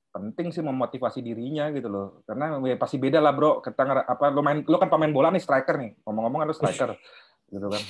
penting 0.10 0.50
sih 0.50 0.64
memotivasi 0.64 1.20
dirinya 1.20 1.68
gitu 1.76 1.92
loh. 1.92 2.24
Karena 2.24 2.56
ya 2.64 2.80
pasti 2.80 2.96
beda 2.96 3.20
lah 3.20 3.36
bro. 3.36 3.60
Kita 3.60 4.08
apa 4.08 4.32
lo 4.32 4.40
main 4.40 4.64
lo 4.64 4.80
kan 4.80 4.88
pemain 4.88 5.12
bola 5.12 5.36
nih 5.36 5.44
striker 5.44 5.76
nih. 5.76 6.00
Ngomong-ngomong 6.08 6.40
kan 6.44 6.48
lo 6.48 6.56
striker 6.56 6.90
gitu 7.54 7.68
kan. 7.68 7.84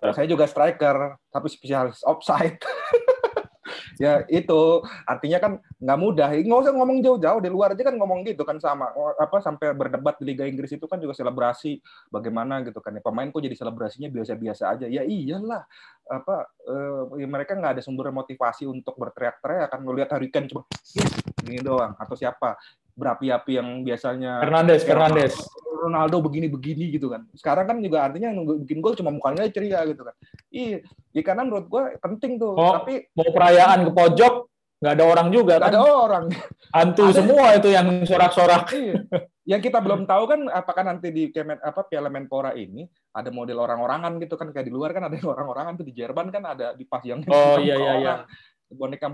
Ya, 0.00 0.10
saya 0.16 0.24
juga 0.24 0.48
striker 0.48 1.20
tapi 1.28 1.48
spesialis 1.52 2.00
offside. 2.00 2.56
ya 4.00 4.24
itu. 4.32 4.80
Artinya 5.04 5.38
kan 5.38 5.52
nggak 5.76 5.98
mudah. 6.00 6.28
Nggak 6.32 6.60
usah 6.64 6.72
ngomong 6.72 6.98
jauh-jauh. 7.04 7.40
Di 7.44 7.50
luar 7.52 7.76
aja 7.76 7.84
kan 7.84 7.94
ngomong 8.00 8.24
gitu 8.24 8.42
kan 8.48 8.56
sama 8.56 8.88
apa 9.20 9.44
sampai 9.44 9.76
berdebat 9.76 10.16
di 10.16 10.32
Liga 10.32 10.48
Inggris 10.48 10.72
itu 10.72 10.88
kan 10.88 10.96
juga 10.96 11.12
selebrasi. 11.12 11.84
Bagaimana 12.08 12.64
gitu 12.64 12.80
kan 12.80 12.96
ya. 12.96 13.04
Pemain 13.04 13.28
kok 13.28 13.44
jadi 13.44 13.52
selebrasinya 13.52 14.08
biasa-biasa 14.08 14.64
aja. 14.72 14.86
Ya 14.88 15.04
iyalah. 15.04 15.68
Apa 16.08 16.48
eh, 17.20 17.28
mereka 17.28 17.52
nggak 17.54 17.78
ada 17.78 17.82
sumber 17.84 18.08
motivasi 18.08 18.64
untuk 18.64 18.96
berteriak-teriak 18.96 19.68
kan. 19.68 19.84
Ngelihat 19.84 20.08
Harry 20.16 20.32
Kane 20.32 20.48
cuma 20.48 20.64
gini 21.44 21.60
doang. 21.60 21.92
Atau 22.00 22.16
siapa 22.16 22.56
berapi-api 22.94 23.52
yang 23.58 23.68
biasanya 23.86 24.42
Fernandes 24.42 24.82
Fernandes 24.84 25.34
Ronaldo 25.80 26.20
begini-begini 26.20 26.92
gitu 26.92 27.08
kan. 27.08 27.24
Sekarang 27.32 27.64
kan 27.64 27.76
juga 27.80 28.04
artinya 28.04 28.36
bikin 28.60 28.84
gol 28.84 28.92
cuma 28.92 29.08
mukanya 29.08 29.48
ceria 29.48 29.80
gitu 29.88 30.04
kan. 30.04 30.14
Iya, 30.52 30.84
ya 31.16 31.22
karena 31.24 31.42
menurut 31.48 31.66
gue 31.72 31.82
penting 31.96 32.36
tuh. 32.36 32.52
Oh, 32.52 32.76
Tapi 32.76 33.08
mau 33.16 33.32
perayaan 33.32 33.88
ke 33.88 33.92
pojok 33.96 34.34
nggak 34.80 34.94
ada 34.96 35.04
orang 35.04 35.28
juga 35.28 35.54
kan? 35.60 35.72
ada 35.72 35.80
orang. 35.84 36.24
Hantu 36.72 37.04
ada, 37.08 37.16
semua 37.16 37.46
itu 37.52 37.68
yang 37.68 37.88
sorak-sorak. 38.04 38.64
Iya. 38.72 38.94
Yang 39.44 39.60
kita 39.68 39.78
belum 39.82 40.08
tahu 40.08 40.24
kan 40.30 40.40
apakah 40.48 40.84
nanti 40.86 41.10
di 41.10 41.28
Kemen, 41.34 41.58
apa 41.60 41.84
Piala 41.84 42.08
Menpora 42.08 42.54
ini 42.56 42.86
ada 43.12 43.28
model 43.34 43.60
orang-orangan 43.60 44.16
gitu 44.22 44.38
kan 44.38 44.54
kayak 44.54 44.68
di 44.68 44.72
luar 44.72 44.94
kan 44.94 45.10
ada 45.10 45.16
orang-orangan 45.20 45.74
tuh 45.74 45.84
di 45.84 45.92
Jerman 45.92 46.30
kan 46.30 46.42
ada 46.46 46.72
di 46.72 46.86
pas 46.86 47.02
yang 47.02 47.20
Oh 47.26 47.58
iya 47.66 47.76
iya 47.76 47.92
iya 47.98 48.14
boneka 48.70 49.10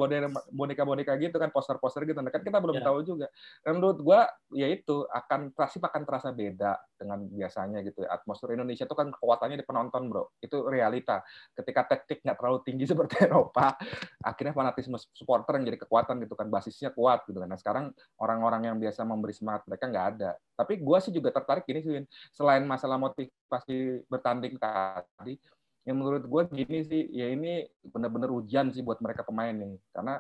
boneka 0.52 0.82
boneka 0.84 1.12
gitu 1.16 1.36
kan 1.40 1.48
poster-poster 1.48 2.04
gitu. 2.04 2.20
Nah, 2.20 2.28
kan 2.28 2.44
kita 2.44 2.60
belum 2.60 2.76
yeah. 2.78 2.86
tahu 2.86 2.98
juga. 3.02 3.26
Dan 3.64 3.80
menurut 3.80 3.98
gua 4.04 4.28
ya 4.52 4.68
itu 4.68 5.08
akan 5.08 5.56
pasti 5.56 5.80
akan 5.80 6.02
terasa 6.04 6.28
beda 6.30 6.76
dengan 7.00 7.24
biasanya 7.24 7.80
gitu 7.80 8.04
ya. 8.04 8.12
Atmosfer 8.12 8.52
Indonesia 8.52 8.84
itu 8.84 8.96
kan 8.96 9.08
kekuatannya 9.08 9.56
di 9.56 9.66
penonton 9.66 10.12
bro. 10.12 10.28
Itu 10.38 10.68
realita. 10.68 11.24
Ketika 11.56 11.96
taktik 11.96 12.20
nggak 12.20 12.36
terlalu 12.36 12.58
tinggi 12.68 12.84
seperti 12.92 13.24
Eropa 13.24 13.74
akhirnya 14.20 14.52
fanatisme 14.52 14.96
supporter 15.16 15.56
yang 15.60 15.64
jadi 15.72 15.78
kekuatan 15.88 16.20
gitu 16.20 16.34
kan 16.36 16.52
basisnya 16.52 16.92
kuat 16.92 17.24
gitu 17.24 17.40
kan. 17.40 17.48
Nah 17.48 17.58
sekarang 17.58 17.90
orang-orang 18.20 18.72
yang 18.72 18.76
biasa 18.76 19.02
memberi 19.08 19.32
semangat 19.32 19.64
mereka 19.64 19.88
nggak 19.88 20.06
ada. 20.16 20.30
Tapi 20.56 20.80
gua 20.80 21.00
sih 21.00 21.12
juga 21.12 21.32
tertarik 21.32 21.64
ini 21.68 21.80
sih 21.80 21.92
selain 22.32 22.64
masalah 22.64 23.00
motivasi 23.00 24.04
bertanding 24.08 24.56
tadi 24.60 25.40
yang 25.86 25.96
menurut 26.02 26.26
gue 26.26 26.42
gini 26.50 26.82
sih 26.82 27.02
ya 27.14 27.30
ini 27.30 27.62
benar-benar 27.86 28.34
ujian 28.34 28.74
sih 28.74 28.82
buat 28.82 28.98
mereka 28.98 29.22
pemain 29.22 29.54
nih 29.54 29.78
karena 29.94 30.18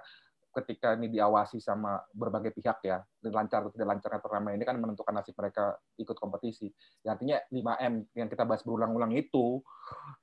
ketika 0.56 0.96
ini 0.96 1.12
diawasi 1.12 1.60
sama 1.60 2.00
berbagai 2.16 2.56
pihak 2.56 2.80
ya, 2.80 3.04
lancar 3.28 3.60
atau 3.60 3.72
tidak 3.76 3.92
lancarnya 3.92 4.20
turnamen 4.24 4.56
ini 4.56 4.64
kan 4.64 4.80
menentukan 4.80 5.12
nasib 5.12 5.36
mereka 5.36 5.76
ikut 6.00 6.16
kompetisi. 6.16 6.72
Ya, 7.04 7.12
artinya 7.12 7.36
5M 7.52 8.16
yang 8.16 8.28
kita 8.32 8.48
bahas 8.48 8.64
berulang-ulang 8.64 9.12
itu, 9.12 9.60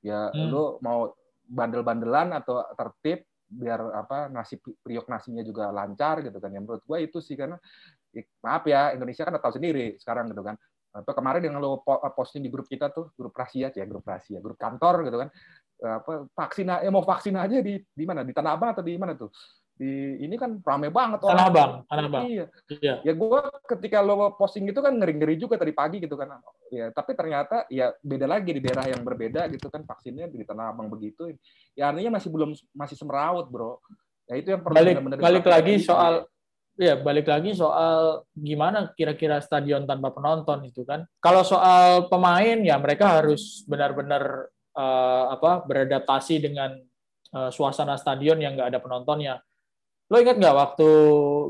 ya 0.02 0.34
hmm. 0.34 0.50
lu 0.50 0.82
mau 0.82 1.14
bandel-bandelan 1.46 2.34
atau 2.34 2.66
tertib 2.74 3.22
biar 3.46 3.94
apa 3.94 4.26
nasib 4.32 4.64
priok 4.82 5.06
nasinya 5.06 5.44
juga 5.44 5.70
lancar 5.70 6.24
gitu 6.24 6.40
kan 6.42 6.50
ya 6.50 6.58
menurut 6.58 6.82
gue 6.82 6.98
itu 7.04 7.20
sih 7.20 7.36
karena 7.38 7.60
maaf 8.40 8.64
ya 8.66 8.96
Indonesia 8.96 9.22
kan 9.28 9.36
tahu 9.38 9.60
sendiri 9.60 9.94
sekarang 10.00 10.32
gitu 10.32 10.42
kan 10.42 10.56
apa 10.94 11.10
kemarin 11.10 11.42
yang 11.42 11.58
lo 11.58 11.82
posting 12.14 12.46
di 12.46 12.50
grup 12.50 12.70
kita 12.70 12.94
tuh 12.94 13.10
grup 13.18 13.34
rahasia 13.34 13.74
ya 13.74 13.82
grup 13.82 14.06
rahasia 14.06 14.38
grup 14.38 14.54
kantor 14.54 15.10
gitu 15.10 15.16
kan 15.26 15.28
apa 15.82 16.30
vaksin 16.30 16.70
ya 16.70 16.90
mau 16.94 17.02
vaksin 17.02 17.34
aja 17.34 17.58
di 17.58 17.82
di 17.82 18.04
mana 18.06 18.22
di 18.22 18.30
Tanah 18.30 18.54
Abang 18.54 18.70
atau 18.70 18.86
di 18.86 18.94
mana 18.94 19.18
tuh 19.18 19.34
di 19.74 20.22
ini 20.22 20.38
kan 20.38 20.62
rame 20.62 20.86
banget 20.94 21.26
orang. 21.26 21.34
Tanah 21.34 21.46
Abang, 21.50 21.72
Tanah 21.90 22.04
Abang. 22.06 22.24
Iya. 22.30 22.46
iya. 22.78 22.94
Ya 23.02 23.12
gue 23.12 23.40
ketika 23.66 23.98
lo 24.06 24.38
posting 24.38 24.70
itu 24.70 24.78
kan 24.78 24.94
ngeri-ngeri 24.94 25.34
juga 25.34 25.58
tadi 25.58 25.74
pagi 25.74 25.98
gitu 25.98 26.14
kan. 26.14 26.38
Ya, 26.70 26.94
tapi 26.94 27.18
ternyata 27.18 27.66
ya 27.66 27.90
beda 27.98 28.30
lagi 28.30 28.54
di 28.54 28.62
daerah 28.62 28.86
yang 28.86 29.02
berbeda 29.02 29.50
gitu 29.50 29.66
kan 29.74 29.82
vaksinnya 29.82 30.30
di 30.30 30.46
Tanah 30.46 30.70
Abang 30.70 30.86
begitu. 30.86 31.34
Ya 31.74 31.90
artinya 31.90 32.22
masih 32.22 32.30
belum 32.30 32.54
masih 32.70 32.94
semeraut, 32.94 33.50
Bro. 33.50 33.82
Ya 34.30 34.38
itu 34.38 34.54
yang 34.54 34.62
perlu 34.62 34.78
balik, 34.78 34.94
benar 34.94 35.18
-benar 35.18 35.18
balik 35.26 35.46
lagi 35.50 35.74
soal 35.82 36.30
ya 36.74 36.98
balik 36.98 37.30
lagi 37.30 37.54
soal 37.54 38.26
gimana 38.34 38.90
kira-kira 38.94 39.38
stadion 39.38 39.86
tanpa 39.86 40.10
penonton 40.10 40.66
itu 40.66 40.82
kan. 40.82 41.06
Kalau 41.22 41.42
soal 41.46 42.10
pemain 42.10 42.58
ya 42.62 42.76
mereka 42.78 43.22
harus 43.22 43.62
benar-benar 43.66 44.50
uh, 44.74 45.24
apa 45.34 45.62
beradaptasi 45.64 46.42
dengan 46.42 46.74
uh, 47.34 47.50
suasana 47.50 47.94
stadion 47.94 48.42
yang 48.42 48.58
nggak 48.58 48.74
ada 48.74 48.80
penontonnya 48.82 49.38
Lo 50.12 50.20
ingat 50.20 50.36
nggak 50.36 50.56
waktu 50.56 50.90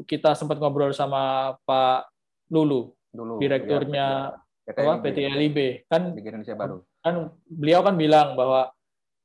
kita 0.06 0.38
sempat 0.38 0.62
ngobrol 0.62 0.94
sama 0.94 1.54
Pak 1.66 2.06
Lulu, 2.54 2.94
Dulu, 3.10 3.42
direkturnya 3.42 4.30
ya, 4.30 4.70
PT, 4.70 4.78
apa, 4.78 4.94
PT 5.02 5.18
LIB 5.26 5.58
kan 5.90 6.14
Indonesia 6.14 6.54
Baru. 6.54 6.86
Kan 7.02 7.34
beliau 7.50 7.82
kan 7.82 7.98
bilang 7.98 8.38
bahwa 8.38 8.70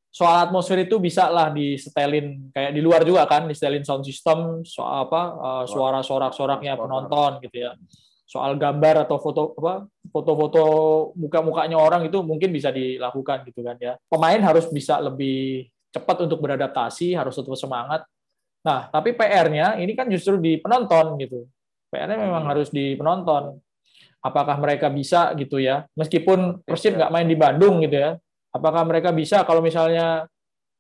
soal 0.09 0.49
atmosfer 0.49 0.81
itu 0.83 0.97
bisa 0.97 1.29
lah 1.29 1.53
disetelin 1.53 2.49
kayak 2.53 2.71
di 2.73 2.81
luar 2.81 3.05
juga 3.05 3.29
kan, 3.29 3.45
disetelin 3.45 3.85
sound 3.85 4.03
system, 4.05 4.65
soal 4.65 5.05
apa 5.09 5.21
uh, 5.37 5.65
suara 5.69 6.01
sorak-soraknya 6.01 6.75
penonton 6.75 7.39
gitu 7.45 7.69
ya. 7.69 7.71
Soal 8.29 8.61
gambar 8.61 9.09
atau 9.09 9.17
foto 9.17 9.57
apa 9.57 9.89
foto-foto 10.13 10.63
muka-mukanya 11.17 11.81
orang 11.81 12.05
itu 12.05 12.21
mungkin 12.21 12.53
bisa 12.53 12.69
dilakukan 12.69 13.45
gitu 13.49 13.65
kan 13.65 13.77
ya. 13.81 13.97
Pemain 14.05 14.41
harus 14.41 14.69
bisa 14.69 15.01
lebih 15.01 15.65
cepat 15.89 16.29
untuk 16.29 16.37
beradaptasi, 16.37 17.17
harus 17.17 17.33
tetap 17.33 17.57
semangat 17.57 18.05
Nah, 18.59 18.91
tapi 18.91 19.15
PR-nya 19.15 19.79
ini 19.79 19.95
kan 19.95 20.11
justru 20.11 20.35
di 20.39 20.59
penonton 20.59 21.15
gitu. 21.21 21.47
PR-nya 21.89 22.19
memang 22.19 22.43
hmm. 22.43 22.51
harus 22.51 22.67
di 22.69 22.93
penonton. 22.99 23.55
Apakah 24.19 24.59
mereka 24.59 24.91
bisa 24.91 25.31
gitu 25.39 25.63
ya? 25.63 25.87
Meskipun 25.95 26.59
Persib 26.67 26.99
nggak 26.99 27.11
main 27.11 27.27
di 27.27 27.39
Bandung 27.39 27.79
gitu 27.79 27.95
ya. 27.95 28.11
Apakah 28.49 28.81
mereka 28.85 29.13
bisa 29.13 29.45
kalau 29.45 29.61
misalnya 29.61 30.25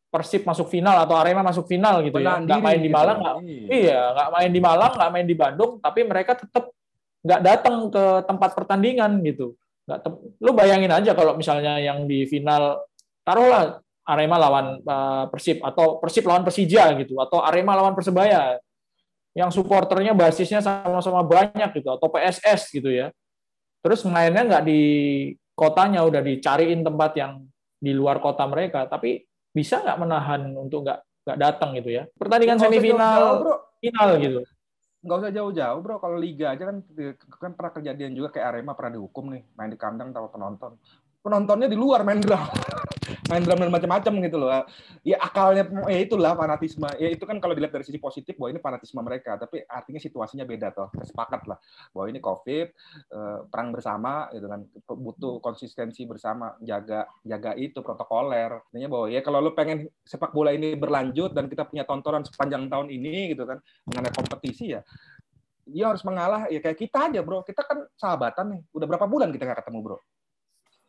Persib 0.09 0.41
masuk 0.41 0.65
final 0.73 1.05
atau 1.05 1.13
Arema 1.13 1.45
masuk 1.45 1.69
final 1.69 2.01
gitu 2.01 2.17
ya? 2.17 2.41
Nggak 2.41 2.61
main 2.65 2.81
di 2.81 2.89
gitu. 2.89 2.97
Malang, 2.97 3.17
nggak, 3.21 3.35
iya, 3.69 4.01
nggak 4.17 4.29
main 4.33 4.49
di 4.49 4.61
Malang, 4.61 4.91
nggak 4.97 5.11
main 5.13 5.27
di 5.29 5.35
Bandung, 5.37 5.71
tapi 5.77 6.01
mereka 6.01 6.33
tetap 6.33 6.73
nggak 7.21 7.41
datang 7.45 7.75
ke 7.93 8.03
tempat 8.25 8.51
pertandingan 8.57 9.21
gitu. 9.21 9.53
Nggak, 9.85 9.99
lu 10.41 10.51
bayangin 10.57 10.89
aja 10.89 11.13
kalau 11.13 11.37
misalnya 11.37 11.77
yang 11.77 12.09
di 12.09 12.25
final 12.25 12.81
taruhlah 13.21 13.77
Arema 14.09 14.41
lawan 14.41 14.81
uh, 14.81 15.29
Persib 15.29 15.61
atau 15.61 16.01
Persib 16.01 16.25
lawan 16.25 16.41
Persija 16.41 16.89
gitu 16.97 17.21
atau 17.21 17.45
Arema 17.45 17.77
lawan 17.77 17.93
Persebaya 17.93 18.57
yang 19.37 19.53
supporternya 19.53 20.17
basisnya 20.17 20.65
sama-sama 20.65 21.21
banyak 21.21 21.69
gitu 21.77 21.93
atau 21.93 22.09
PSS 22.09 22.73
gitu 22.73 22.89
ya 22.89 23.13
terus 23.85 24.01
mainnya 24.09 24.43
nggak 24.43 24.63
di 24.65 24.81
kotanya 25.53 26.03
udah 26.03 26.19
dicariin 26.25 26.81
tempat 26.81 27.11
yang 27.15 27.45
di 27.79 27.95
luar 27.95 28.19
kota 28.19 28.43
mereka 28.45 28.85
tapi 28.85 29.23
bisa 29.49 29.81
nggak 29.81 29.97
menahan 29.97 30.41
untuk 30.53 30.85
nggak 30.85 30.99
nggak 31.25 31.39
datang 31.39 31.69
gitu 31.79 31.89
ya? 31.95 32.03
Pertandingan 32.15 32.59
semifinal 32.59 33.19
jauh, 33.19 33.39
bro. 33.41 33.55
final 33.79 34.09
gitu. 34.19 34.39
Nggak 34.99 35.17
usah 35.23 35.31
jauh-jauh 35.31 35.79
bro. 35.79 35.95
Kalau 36.03 36.17
liga 36.19 36.53
aja 36.53 36.63
kan 36.67 36.77
kan 37.39 37.51
pernah 37.55 37.71
kejadian 37.73 38.11
juga 38.13 38.35
kayak 38.35 38.45
Arema 38.51 38.75
pernah 38.75 38.99
dihukum 38.99 39.31
nih 39.31 39.43
main 39.55 39.71
di 39.71 39.79
kandang 39.79 40.11
tanpa 40.11 40.29
penonton 40.29 40.75
penontonnya 41.19 41.67
di 41.67 41.77
luar 41.77 42.07
main 42.07 42.19
drum. 42.23 42.39
Main 43.29 43.45
drum 43.45 43.61
dan 43.61 43.69
macam-macam 43.69 44.13
gitu 44.25 44.37
loh. 44.41 44.49
Ya 45.05 45.17
akalnya 45.21 45.65
ya 45.89 45.99
itulah 46.01 46.33
fanatisme. 46.33 46.89
Ya 46.97 47.09
itu 47.09 47.23
kan 47.25 47.37
kalau 47.37 47.53
dilihat 47.53 47.73
dari 47.73 47.85
sisi 47.85 48.01
positif 48.01 48.37
bahwa 48.37 48.57
ini 48.57 48.59
fanatisme 48.61 49.01
mereka. 49.01 49.37
Tapi 49.37 49.65
artinya 49.65 50.01
situasinya 50.01 50.45
beda 50.45 50.73
toh. 50.73 50.89
Sepakat 51.05 51.45
lah 51.45 51.57
bahwa 51.93 52.05
ini 52.09 52.19
covid 52.21 52.67
eh, 53.13 53.39
perang 53.49 53.69
bersama 53.73 54.29
gitu 54.33 54.47
kan 54.49 54.61
butuh 54.87 55.33
konsistensi 55.43 56.05
bersama 56.09 56.57
jaga 56.63 57.05
jaga 57.25 57.53
itu 57.57 57.81
protokoler. 57.81 58.65
Artinya 58.65 58.87
bahwa 58.89 59.05
ya 59.11 59.21
kalau 59.21 59.39
lo 59.43 59.51
pengen 59.53 59.89
sepak 60.05 60.33
bola 60.33 60.53
ini 60.55 60.73
berlanjut 60.73 61.35
dan 61.35 61.49
kita 61.49 61.69
punya 61.69 61.85
tontonan 61.85 62.25
sepanjang 62.25 62.65
tahun 62.69 62.89
ini 62.89 63.33
gitu 63.35 63.45
kan 63.45 63.61
mengenai 63.89 64.13
kompetisi 64.13 64.73
ya 64.77 64.81
dia 65.69 65.85
harus 65.85 66.01
mengalah 66.01 66.49
ya 66.49 66.57
kayak 66.65 66.81
kita 66.81 67.13
aja 67.13 67.21
bro. 67.21 67.45
Kita 67.45 67.61
kan 67.61 67.85
sahabatan 67.93 68.57
nih. 68.57 68.61
Udah 68.73 68.89
berapa 68.89 69.05
bulan 69.05 69.29
kita 69.29 69.45
nggak 69.45 69.61
ketemu 69.61 69.81
bro 69.85 69.99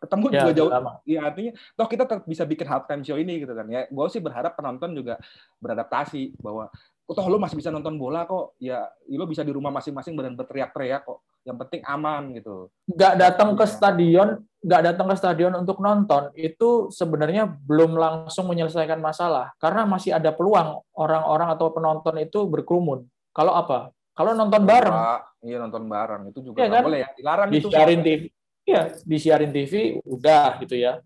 ketemu 0.00 0.24
ya, 0.32 0.40
juga 0.42 0.52
jauh. 0.56 0.70
Iya 1.04 1.20
artinya 1.28 1.52
toh 1.76 1.86
kita 1.86 2.04
tetap 2.08 2.24
bisa 2.24 2.42
bikin 2.48 2.66
halftime 2.66 3.04
show 3.04 3.20
ini 3.20 3.44
gitu 3.44 3.52
kan 3.52 3.68
ya. 3.68 3.84
Gue 3.92 4.06
sih 4.08 4.18
berharap 4.24 4.56
penonton 4.56 4.96
juga 4.96 5.20
beradaptasi 5.60 6.40
bahwa 6.40 6.72
oh, 7.04 7.14
toh 7.14 7.26
lo 7.28 7.36
masih 7.36 7.60
bisa 7.60 7.68
nonton 7.68 8.00
bola 8.00 8.24
kok. 8.24 8.56
Ya 8.56 8.88
lo 9.12 9.28
bisa 9.28 9.44
di 9.44 9.52
rumah 9.52 9.68
masing-masing 9.68 10.16
dan 10.16 10.34
berteriak-teriak 10.40 11.04
kok. 11.04 11.20
Yang 11.44 11.56
penting 11.66 11.80
aman 11.84 12.22
gitu. 12.32 12.72
Gak 12.96 13.20
datang 13.20 13.52
ke 13.56 13.64
stadion, 13.68 14.40
gak 14.64 14.82
datang 14.88 15.06
ke 15.12 15.16
stadion 15.20 15.52
untuk 15.56 15.80
nonton 15.84 16.32
itu 16.36 16.88
sebenarnya 16.88 17.48
belum 17.68 17.96
langsung 17.96 18.48
menyelesaikan 18.48 19.00
masalah 19.00 19.52
karena 19.60 19.84
masih 19.84 20.16
ada 20.16 20.32
peluang 20.32 20.80
orang-orang 20.96 21.52
atau 21.52 21.68
penonton 21.76 22.16
itu 22.20 22.48
berkerumun. 22.48 23.04
Kalau 23.36 23.52
apa? 23.52 23.92
Kalau 24.16 24.32
nonton 24.32 24.64
bareng. 24.64 24.96
Iya 25.40 25.56
nonton 25.56 25.88
bareng 25.88 26.28
itu 26.28 26.44
juga 26.44 26.60
ya, 26.60 26.68
kan? 26.68 26.84
boleh 26.84 27.00
ya. 27.00 27.08
Dilarang 27.16 27.48
itu. 27.56 27.68
TV 27.72 28.28
ya 28.70 28.82
disiarin 29.02 29.50
TV 29.50 29.98
udah 30.06 30.58
gitu 30.62 30.78
ya. 30.78 31.02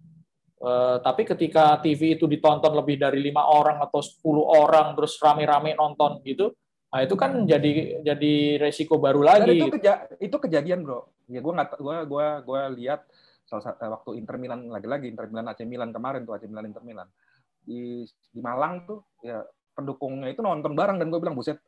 Uh, 0.65 0.97
tapi 1.05 1.29
ketika 1.29 1.77
TV 1.85 2.17
itu 2.17 2.25
ditonton 2.25 2.73
lebih 2.73 2.97
dari 2.97 3.21
lima 3.21 3.45
orang 3.45 3.85
atau 3.85 4.01
10 4.01 4.25
orang 4.41 4.97
terus 4.97 5.21
rame-rame 5.21 5.77
nonton 5.77 6.25
gitu, 6.25 6.57
nah 6.89 7.05
itu 7.05 7.13
kan 7.21 7.45
jadi 7.45 8.01
jadi 8.01 8.35
resiko 8.57 8.97
baru 8.97 9.21
lagi. 9.21 9.61
Dan 9.61 9.61
itu, 9.61 9.77
keja 9.77 10.09
itu 10.17 10.37
kejadian 10.41 10.81
bro. 10.81 11.05
Ya 11.29 11.45
gue 11.45 11.53
nggak 11.53 11.77
gue 11.77 11.97
gue 12.09 12.27
gue 12.49 12.61
lihat 12.81 13.05
salah 13.45 13.61
satu 13.61 13.81
eh, 13.85 13.91
waktu 13.93 14.11
Inter 14.17 14.37
Milan 14.41 14.73
lagi-lagi 14.73 15.13
Inter 15.13 15.29
Milan 15.29 15.53
AC 15.53 15.69
Milan 15.69 15.93
kemarin 15.93 16.25
tuh 16.25 16.33
AC 16.33 16.49
Milan 16.49 16.65
Inter 16.73 16.85
Milan 16.85 17.09
di 17.61 18.09
di 18.09 18.41
Malang 18.41 18.89
tuh 18.89 19.05
ya 19.21 19.45
pendukungnya 19.77 20.33
itu 20.33 20.41
nonton 20.41 20.73
bareng 20.73 20.97
dan 20.97 21.13
gue 21.13 21.21
bilang 21.21 21.37
buset 21.37 21.61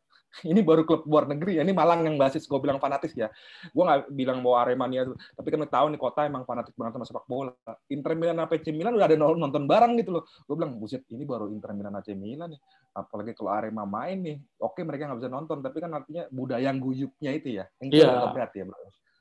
ini 0.45 0.61
baru 0.61 0.85
klub 0.85 1.09
luar 1.09 1.25
negeri 1.31 1.57
ya. 1.57 1.63
Ini 1.65 1.73
Malang 1.73 2.05
yang 2.05 2.21
basis 2.21 2.45
gue 2.45 2.59
bilang 2.61 2.77
fanatis 2.77 3.17
ya. 3.17 3.33
Gue 3.73 3.85
nggak 3.87 4.13
bilang 4.13 4.45
bahwa 4.45 4.69
Aremania, 4.69 5.09
tapi 5.33 5.49
kan 5.49 5.65
tahu 5.65 5.87
nih 5.95 6.01
kota 6.01 6.29
emang 6.29 6.45
fanatik 6.45 6.77
banget 6.77 7.01
sama 7.01 7.07
sepak 7.09 7.25
bola. 7.25 7.57
Inter 7.89 8.13
Milan 8.19 8.37
apa 8.43 8.61
AC 8.61 8.69
Milan 8.75 8.97
udah 8.97 9.07
ada 9.09 9.17
nonton 9.17 9.65
bareng 9.65 9.97
gitu 9.97 10.21
loh. 10.21 10.23
Gue 10.45 10.61
bilang 10.61 10.77
buset 10.77 11.07
ini 11.09 11.25
baru 11.25 11.49
Inter 11.49 11.73
Milan 11.73 11.97
AC 11.97 12.13
Milan 12.13 12.53
nih. 12.53 12.61
Apalagi 12.97 13.37
kalau 13.37 13.53
Arema 13.53 13.85
main 13.85 14.17
nih, 14.21 14.37
oke 14.61 14.81
mereka 14.81 15.09
nggak 15.09 15.21
bisa 15.21 15.31
nonton, 15.33 15.61
tapi 15.61 15.79
kan 15.85 15.93
artinya 15.93 16.25
budaya 16.33 16.73
guyupnya 16.73 17.31
itu 17.37 17.61
ya. 17.61 17.65
Iya. 17.81 18.33
Berat 18.33 18.53
ya, 18.57 18.65
bro. 18.65 18.77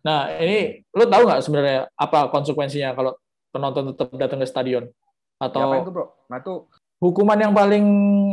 Nah 0.06 0.32
ini 0.38 0.86
lo 0.96 1.04
tahu 1.10 1.22
nggak 1.28 1.42
sebenarnya 1.44 1.80
apa 1.98 2.32
konsekuensinya 2.32 2.96
kalau 2.96 3.18
penonton 3.52 3.92
tetap 3.92 4.12
datang 4.16 4.40
ke 4.44 4.48
stadion? 4.48 4.86
Atau 5.36 5.60
ya, 5.60 5.68
apa 5.68 5.76
itu 5.84 5.92
bro? 5.92 6.06
Nah 6.32 6.38
itu 6.40 6.54
hukuman 7.00 7.38
yang 7.40 7.54
paling 7.54 7.86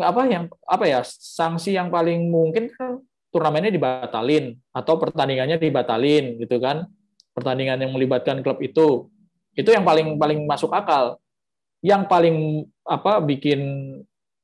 apa 0.02 0.23
yang 0.26 0.45
apa 0.66 0.85
ya 0.87 1.00
sanksi 1.04 1.75
yang 1.75 1.90
paling 1.90 2.31
mungkin 2.31 2.71
kan 2.73 3.02
turnamennya 3.33 3.73
dibatalin 3.73 4.61
atau 4.71 5.00
pertandingannya 5.00 5.57
dibatalin 5.57 6.37
gitu 6.38 6.61
kan. 6.61 6.87
Pertandingan 7.33 7.81
yang 7.81 7.97
melibatkan 7.97 8.45
klub 8.45 8.61
itu. 8.61 9.09
Itu 9.57 9.73
yang 9.73 9.88
paling 9.88 10.21
paling 10.21 10.45
masuk 10.45 10.69
akal. 10.69 11.16
Yang 11.81 12.02
paling 12.12 12.37
apa 12.85 13.25
bikin 13.25 13.61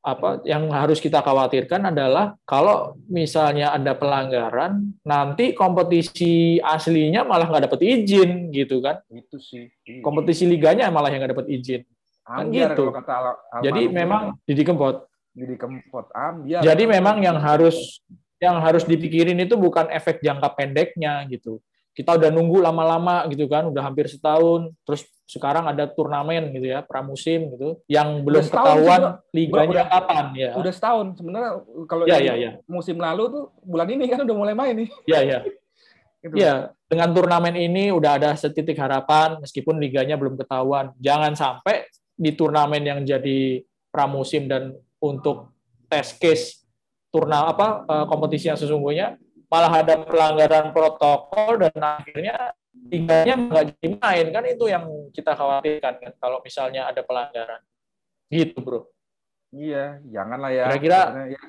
apa 0.01 0.41
yang 0.49 0.73
harus 0.73 1.05
kita 1.05 1.21
khawatirkan 1.21 1.93
adalah 1.93 2.33
kalau 2.49 2.97
misalnya 3.13 3.77
ada 3.77 3.93
pelanggaran 3.93 4.97
nanti 5.05 5.53
kompetisi 5.53 6.57
aslinya 6.65 7.29
malah 7.29 7.45
nggak 7.45 7.69
dapat 7.69 7.81
izin 7.85 8.49
gitu 8.57 8.81
kan. 8.81 9.05
Itu 9.13 9.37
sih. 9.37 9.69
Kompetisi 10.01 10.49
liganya 10.49 10.89
malah 10.89 11.13
yang 11.13 11.21
nggak 11.21 11.37
dapat 11.37 11.49
izin 11.53 11.85
Kan 12.29 12.53
gitu. 12.53 12.93
kata 12.93 13.13
Al 13.17 13.63
Jadi 13.65 13.89
memang 13.89 14.37
Didi 14.45 14.61
Kempot. 14.61 15.09
Didi 15.33 15.57
Kempot 15.57 16.13
ambiar. 16.13 16.61
Jadi 16.61 16.85
memang 16.85 17.25
yang 17.25 17.41
harus 17.41 18.05
yang 18.39 18.61
harus 18.61 18.85
dipikirin 18.85 19.41
itu 19.41 19.57
bukan 19.57 19.89
efek 19.91 20.21
jangka 20.21 20.53
pendeknya 20.55 21.25
gitu. 21.27 21.59
kita 21.99 22.15
udah 22.15 22.31
nunggu 22.31 22.63
lama-lama 22.63 23.27
gitu 23.27 23.51
kan, 23.51 23.67
udah 23.67 23.83
hampir 23.83 24.07
setahun, 24.07 24.71
terus 24.87 25.03
sekarang 25.27 25.67
ada 25.67 25.83
turnamen 25.91 26.55
gitu 26.55 26.71
ya, 26.71 26.79
pramusim 26.87 27.51
gitu, 27.59 27.83
yang 27.91 28.23
belum 28.23 28.47
ketahuan 28.47 29.19
liganya 29.35 29.83
udah, 29.83 29.91
kapan 29.91 30.27
ya. 30.39 30.51
Udah 30.55 30.71
setahun 30.71 31.19
sebenarnya 31.19 31.51
kalau 31.91 32.07
ya, 32.07 32.23
ya, 32.23 32.39
ya. 32.39 32.51
musim 32.71 33.03
lalu 33.03 33.35
tuh 33.35 33.45
bulan 33.67 33.91
ini 33.91 34.07
kan 34.07 34.23
udah 34.23 34.37
mulai 34.39 34.55
main 34.55 34.79
nih. 34.79 34.89
Iya, 35.11 35.21
iya. 35.27 35.39
gitu. 36.23 36.35
Ya, 36.39 36.71
dengan 36.87 37.11
turnamen 37.11 37.59
ini 37.59 37.91
udah 37.91 38.15
ada 38.15 38.31
setitik 38.39 38.79
harapan 38.79 39.43
meskipun 39.43 39.83
liganya 39.83 40.15
belum 40.15 40.39
ketahuan. 40.39 40.95
Jangan 41.03 41.35
sampai 41.35 41.88
di 42.19 42.35
turnamen 42.35 42.83
yang 42.83 43.01
jadi 43.07 43.63
pramusim 43.95 44.51
dan 44.51 44.75
untuk 44.99 45.55
test 45.87 46.19
case 46.19 46.67
turna 47.09 47.49
apa 47.49 47.87
eh, 47.87 48.05
kompetisi 48.11 48.51
yang 48.51 48.59
sesungguhnya 48.59 49.17
malah 49.49 49.81
ada 49.81 49.95
pelanggaran 50.05 50.77
protokol 50.77 51.57
dan 51.57 51.73
akhirnya 51.81 52.53
tiganya 52.93 53.35
nggak 53.35 53.65
jadi 53.73 53.87
main. 53.97 54.27
Kan 54.29 54.45
itu 54.45 54.65
yang 54.69 54.85
kita 55.11 55.33
khawatirkan 55.33 55.95
kan 55.99 56.13
kalau 56.21 56.39
misalnya 56.45 56.85
ada 56.85 57.01
pelanggaran. 57.01 57.65
Gitu 58.29 58.61
bro. 58.61 58.85
Iya 59.49 60.05
janganlah 60.05 60.51
ya. 60.53 60.65
Kira-kira 60.69 61.01
ya, 61.33 61.41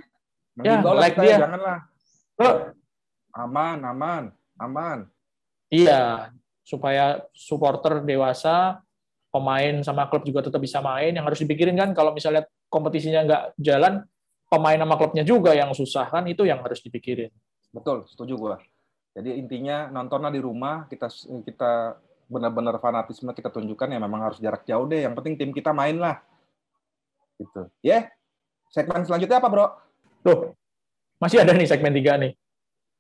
ya 0.64 0.74
like 0.96 1.18
dia. 1.20 1.38
janganlah. 1.44 1.80
Bro. 2.40 2.52
Aman 3.36 3.78
aman 3.84 4.24
aman. 4.56 5.00
Iya 5.68 6.32
supaya 6.64 7.26
supporter 7.36 8.06
dewasa 8.06 8.80
pemain 9.30 9.82
sama 9.86 10.10
klub 10.10 10.26
juga 10.26 10.46
tetap 10.46 10.62
bisa 10.62 10.82
main 10.82 11.14
yang 11.14 11.26
harus 11.26 11.42
dipikirin 11.42 11.78
kan 11.78 11.94
kalau 11.94 12.14
misalnya 12.14 12.46
kompetisinya 12.70 13.22
nggak 13.26 13.44
jalan 13.62 14.02
pemain 14.50 14.78
sama 14.82 14.96
klubnya 14.98 15.24
juga 15.26 15.54
yang 15.54 15.70
susah 15.74 16.10
kan 16.10 16.26
itu 16.26 16.46
yang 16.46 16.62
harus 16.66 16.82
dipikirin 16.82 17.30
Betul, 17.70 18.06
setuju 18.10 18.34
gue. 18.38 18.56
Jadi 19.14 19.30
intinya 19.38 19.90
nontonlah 19.90 20.34
di 20.34 20.42
rumah, 20.42 20.86
kita 20.90 21.10
kita 21.46 21.98
benar-benar 22.30 22.78
fanatisme 22.78 23.34
kita 23.34 23.50
tunjukkan 23.50 23.90
ya 23.90 24.00
memang 24.02 24.22
harus 24.30 24.38
jarak 24.42 24.66
jauh 24.66 24.86
deh. 24.90 25.06
Yang 25.06 25.14
penting 25.22 25.34
tim 25.38 25.52
kita 25.54 25.74
main 25.74 25.98
lah. 25.98 26.22
Gitu. 27.38 27.70
Ya. 27.82 27.90
Yeah. 27.90 28.04
Segmen 28.70 29.02
selanjutnya 29.02 29.42
apa, 29.42 29.50
Bro? 29.50 29.66
Tuh. 30.22 30.54
Masih 31.18 31.42
ada 31.42 31.58
nih 31.58 31.66
segmen 31.66 31.94
tiga 31.94 32.22
nih. 32.22 32.38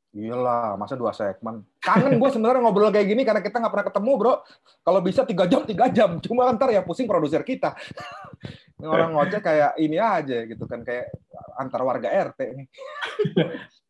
Iyalah, 0.09 0.73
masa 0.73 0.97
dua 0.97 1.13
segmen. 1.13 1.61
Kangen 1.77 2.17
gue 2.17 2.29
sebenarnya 2.33 2.65
ngobrol 2.65 2.89
kayak 2.89 3.13
gini 3.13 3.21
karena 3.21 3.45
kita 3.45 3.61
nggak 3.61 3.73
pernah 3.77 3.87
ketemu, 3.93 4.11
bro. 4.17 4.33
Kalau 4.81 4.99
bisa 5.05 5.21
tiga 5.21 5.45
jam, 5.45 5.61
tiga 5.69 5.85
jam. 5.93 6.17
Cuma 6.17 6.49
ntar 6.49 6.73
ya 6.73 6.81
pusing 6.81 7.05
produser 7.05 7.45
kita. 7.45 7.77
Ini 8.81 8.89
orang 8.89 9.13
ngoceh 9.13 9.37
kayak 9.37 9.77
ini 9.77 10.01
aja 10.01 10.49
gitu 10.49 10.65
kan, 10.65 10.81
kayak 10.81 11.13
antar 11.61 11.85
warga 11.85 12.09
RT 12.09 12.39
nih. 12.57 12.67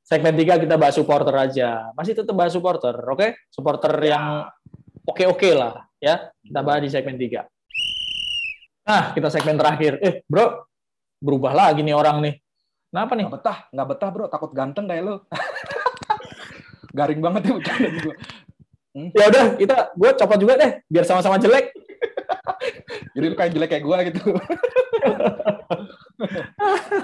segmen 0.09 0.35
tiga 0.35 0.59
kita 0.59 0.75
bahas 0.75 0.99
supporter 0.99 1.31
aja. 1.39 1.87
Masih 1.95 2.11
tetap 2.11 2.35
bahas 2.35 2.51
supporter, 2.51 2.99
oke? 2.99 3.15
Okay? 3.15 3.29
Supporter 3.47 3.93
ya. 4.03 4.19
yang 4.19 4.25
oke-oke 5.07 5.39
okay 5.39 5.53
lah, 5.55 5.87
ya. 6.03 6.35
Kita 6.43 6.59
bahas 6.59 6.83
di 6.83 6.89
segmen 6.91 7.15
tiga. 7.15 7.47
Nah, 8.83 9.15
kita 9.15 9.31
segmen 9.31 9.55
terakhir. 9.55 10.03
Eh, 10.03 10.25
bro, 10.27 10.67
berubah 11.23 11.55
lagi 11.55 11.79
nih 11.79 11.95
orang 11.95 12.19
nih. 12.27 12.35
Kenapa 12.91 13.13
nih? 13.15 13.23
Nggak 13.23 13.35
betah, 13.39 13.57
nggak 13.71 13.87
betah 13.87 14.09
bro. 14.11 14.25
Takut 14.27 14.51
ganteng 14.51 14.83
kayak 14.83 15.03
lo. 15.07 15.15
Garing 16.93 17.21
banget 17.21 17.41
ya 17.47 17.51
bercanda 17.57 17.89
gue. 17.89 18.15
Hmm? 18.89 19.09
Ya 19.13 19.25
udah, 19.29 19.45
kita 19.55 19.77
gue 19.93 20.09
copot 20.17 20.39
juga 20.41 20.53
deh, 20.57 20.71
biar 20.89 21.05
sama-sama 21.05 21.37
jelek. 21.37 21.71
Jadi 23.15 23.25
lu 23.29 23.35
kayak 23.37 23.53
jelek 23.53 23.69
kayak 23.69 23.85
gue 23.85 23.97
gitu. 24.09 24.23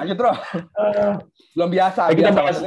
Lanjut 0.02 0.18
bro. 0.18 0.34
Belum 1.54 1.70
biasa. 1.70 2.10
kita 2.12 2.34
bahas, 2.34 2.58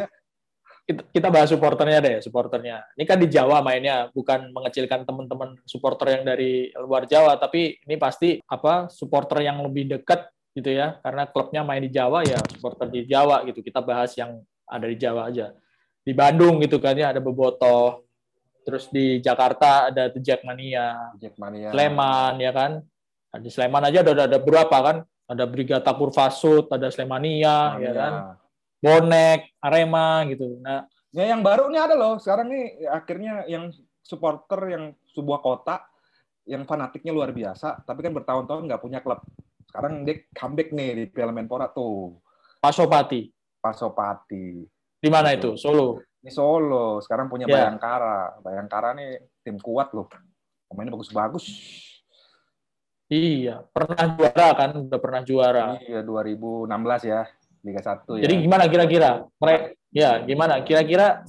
kita 0.89 1.29
bahas 1.29 1.49
supporternya 1.53 1.99
deh, 2.01 2.17
supporternya. 2.25 2.81
Ini 2.97 3.05
kan 3.05 3.19
di 3.21 3.29
Jawa 3.29 3.61
mainnya, 3.61 4.09
bukan 4.15 4.55
mengecilkan 4.55 5.05
teman-teman 5.05 5.59
supporter 5.69 6.17
yang 6.17 6.25
dari 6.25 6.73
luar 6.79 7.05
Jawa, 7.05 7.37
tapi 7.37 7.77
ini 7.85 8.01
pasti 8.01 8.41
apa 8.49 8.89
supporter 8.89 9.45
yang 9.45 9.61
lebih 9.61 9.99
dekat 9.99 10.31
gitu 10.57 10.73
ya, 10.73 10.97
karena 11.05 11.29
klubnya 11.29 11.61
main 11.61 11.85
di 11.85 11.93
Jawa 11.93 12.25
ya 12.25 12.41
supporter 12.49 12.89
di 12.89 13.05
Jawa 13.05 13.45
gitu. 13.45 13.61
Kita 13.61 13.85
bahas 13.85 14.17
yang 14.17 14.41
ada 14.65 14.87
di 14.89 14.97
Jawa 14.97 15.29
aja. 15.29 15.53
Di 16.09 16.17
Bandung 16.17 16.57
gitu 16.65 16.81
kan 16.81 16.97
ya 16.97 17.13
ada 17.13 17.21
Bebotoh, 17.21 18.01
terus 18.65 18.89
di 18.89 19.21
Jakarta 19.21 19.93
ada 19.93 20.09
The 20.09 20.25
Jackmania, 20.25 21.13
Jackmania. 21.21 21.69
Sleman 21.69 22.41
ya 22.41 22.53
kan. 22.57 22.81
Nah, 23.29 23.39
di 23.45 23.53
Sleman 23.53 23.85
aja 23.85 24.01
ada 24.01 24.25
ada 24.25 24.39
berapa 24.41 24.73
kan? 24.73 25.05
Ada 25.29 25.45
Brigata 25.45 25.93
Kurvasut, 25.93 26.73
ada 26.73 26.89
Slemania, 26.89 27.77
ya 27.77 27.93
kan 27.93 28.13
bonek, 28.79 29.59
Arema 29.59 30.25
gitu. 30.31 30.59
Nah, 30.63 30.87
ya 31.11 31.29
yang 31.29 31.43
baru 31.43 31.69
nih 31.69 31.83
ada 31.83 31.95
loh. 31.99 32.17
Sekarang 32.17 32.49
nih 32.49 32.89
akhirnya 32.89 33.45
yang 33.51 33.69
supporter 34.01 34.61
yang 34.73 34.85
sebuah 35.13 35.45
kota 35.45 35.85
yang 36.49 36.65
fanatiknya 36.65 37.13
luar 37.13 37.29
biasa, 37.37 37.85
tapi 37.85 38.09
kan 38.09 38.17
bertahun-tahun 38.17 38.65
nggak 38.65 38.81
punya 38.81 39.05
klub. 39.05 39.21
Sekarang 39.69 40.09
dia 40.09 40.25
comeback 40.33 40.73
nih 40.73 40.91
di 40.97 41.05
Piala 41.13 41.29
Menpora 41.29 41.69
tuh. 41.69 42.17
Pasopati. 42.65 43.29
Pasopati. 43.61 44.65
Di 44.99 45.09
mana 45.09 45.35
itu? 45.35 45.55
Solo. 45.55 46.03
Di 46.19 46.31
Solo. 46.31 46.99
Sekarang 46.99 47.31
punya 47.31 47.47
yeah. 47.47 47.71
Bayangkara. 47.71 48.43
Bayangkara 48.43 48.89
nih 48.99 49.23
tim 49.47 49.57
kuat 49.63 49.95
loh. 49.95 50.11
Pemainnya 50.67 50.93
bagus-bagus. 50.93 51.47
Iya, 53.09 53.65
pernah 53.73 54.05
juara 54.21 54.49
kan? 54.53 54.71
Udah 54.85 55.01
pernah 55.01 55.23
juara. 55.25 55.81
Iya, 55.81 56.05
2016 56.05 57.09
ya. 57.09 57.25
Liga 57.65 57.81
1 57.83 58.21
ya. 58.21 58.23
Jadi 58.29 58.35
gimana 58.45 58.65
kira-kira? 58.71 59.11
Mereka 59.41 59.65
ya 59.91 60.11
gimana? 60.23 60.55
Kira-kira 60.63 61.27